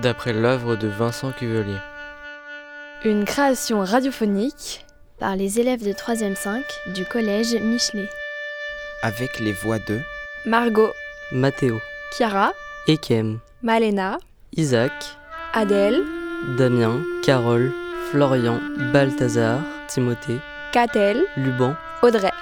D'après 0.01 0.33
l'œuvre 0.33 0.75
de 0.75 0.87
Vincent 0.87 1.31
Cuvelier. 1.31 1.77
Une 3.05 3.23
création 3.23 3.79
radiophonique 3.79 4.85
par 5.19 5.37
les 5.37 5.61
élèves 5.61 5.85
de 5.85 5.93
3e 5.93 6.35
5 6.35 6.61
du 6.93 7.05
collège 7.05 7.55
Michelet. 7.55 8.09
Avec 9.03 9.39
les 9.39 9.53
voix 9.53 9.79
de 9.79 10.01
Margot, 10.45 10.91
Mathéo, 11.31 11.79
Chiara, 12.17 12.51
Ekem, 12.89 13.39
Malena, 13.63 14.17
Isaac, 14.57 14.91
Adèle, 15.53 16.03
Damien, 16.57 17.01
Carole, 17.23 17.71
Florian, 18.11 18.59
Balthazar, 18.91 19.61
Timothée, 19.87 20.39
Catel, 20.73 21.23
Luban, 21.37 21.75
Audrey, 22.01 22.33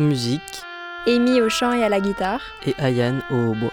musique 0.00 0.62
Amy 1.06 1.42
au 1.42 1.50
chant 1.50 1.72
et 1.72 1.84
à 1.84 1.88
la 1.90 2.00
guitare, 2.00 2.40
et 2.64 2.74
Ayane 2.78 3.22
au 3.30 3.50
hautbois. 3.50 3.71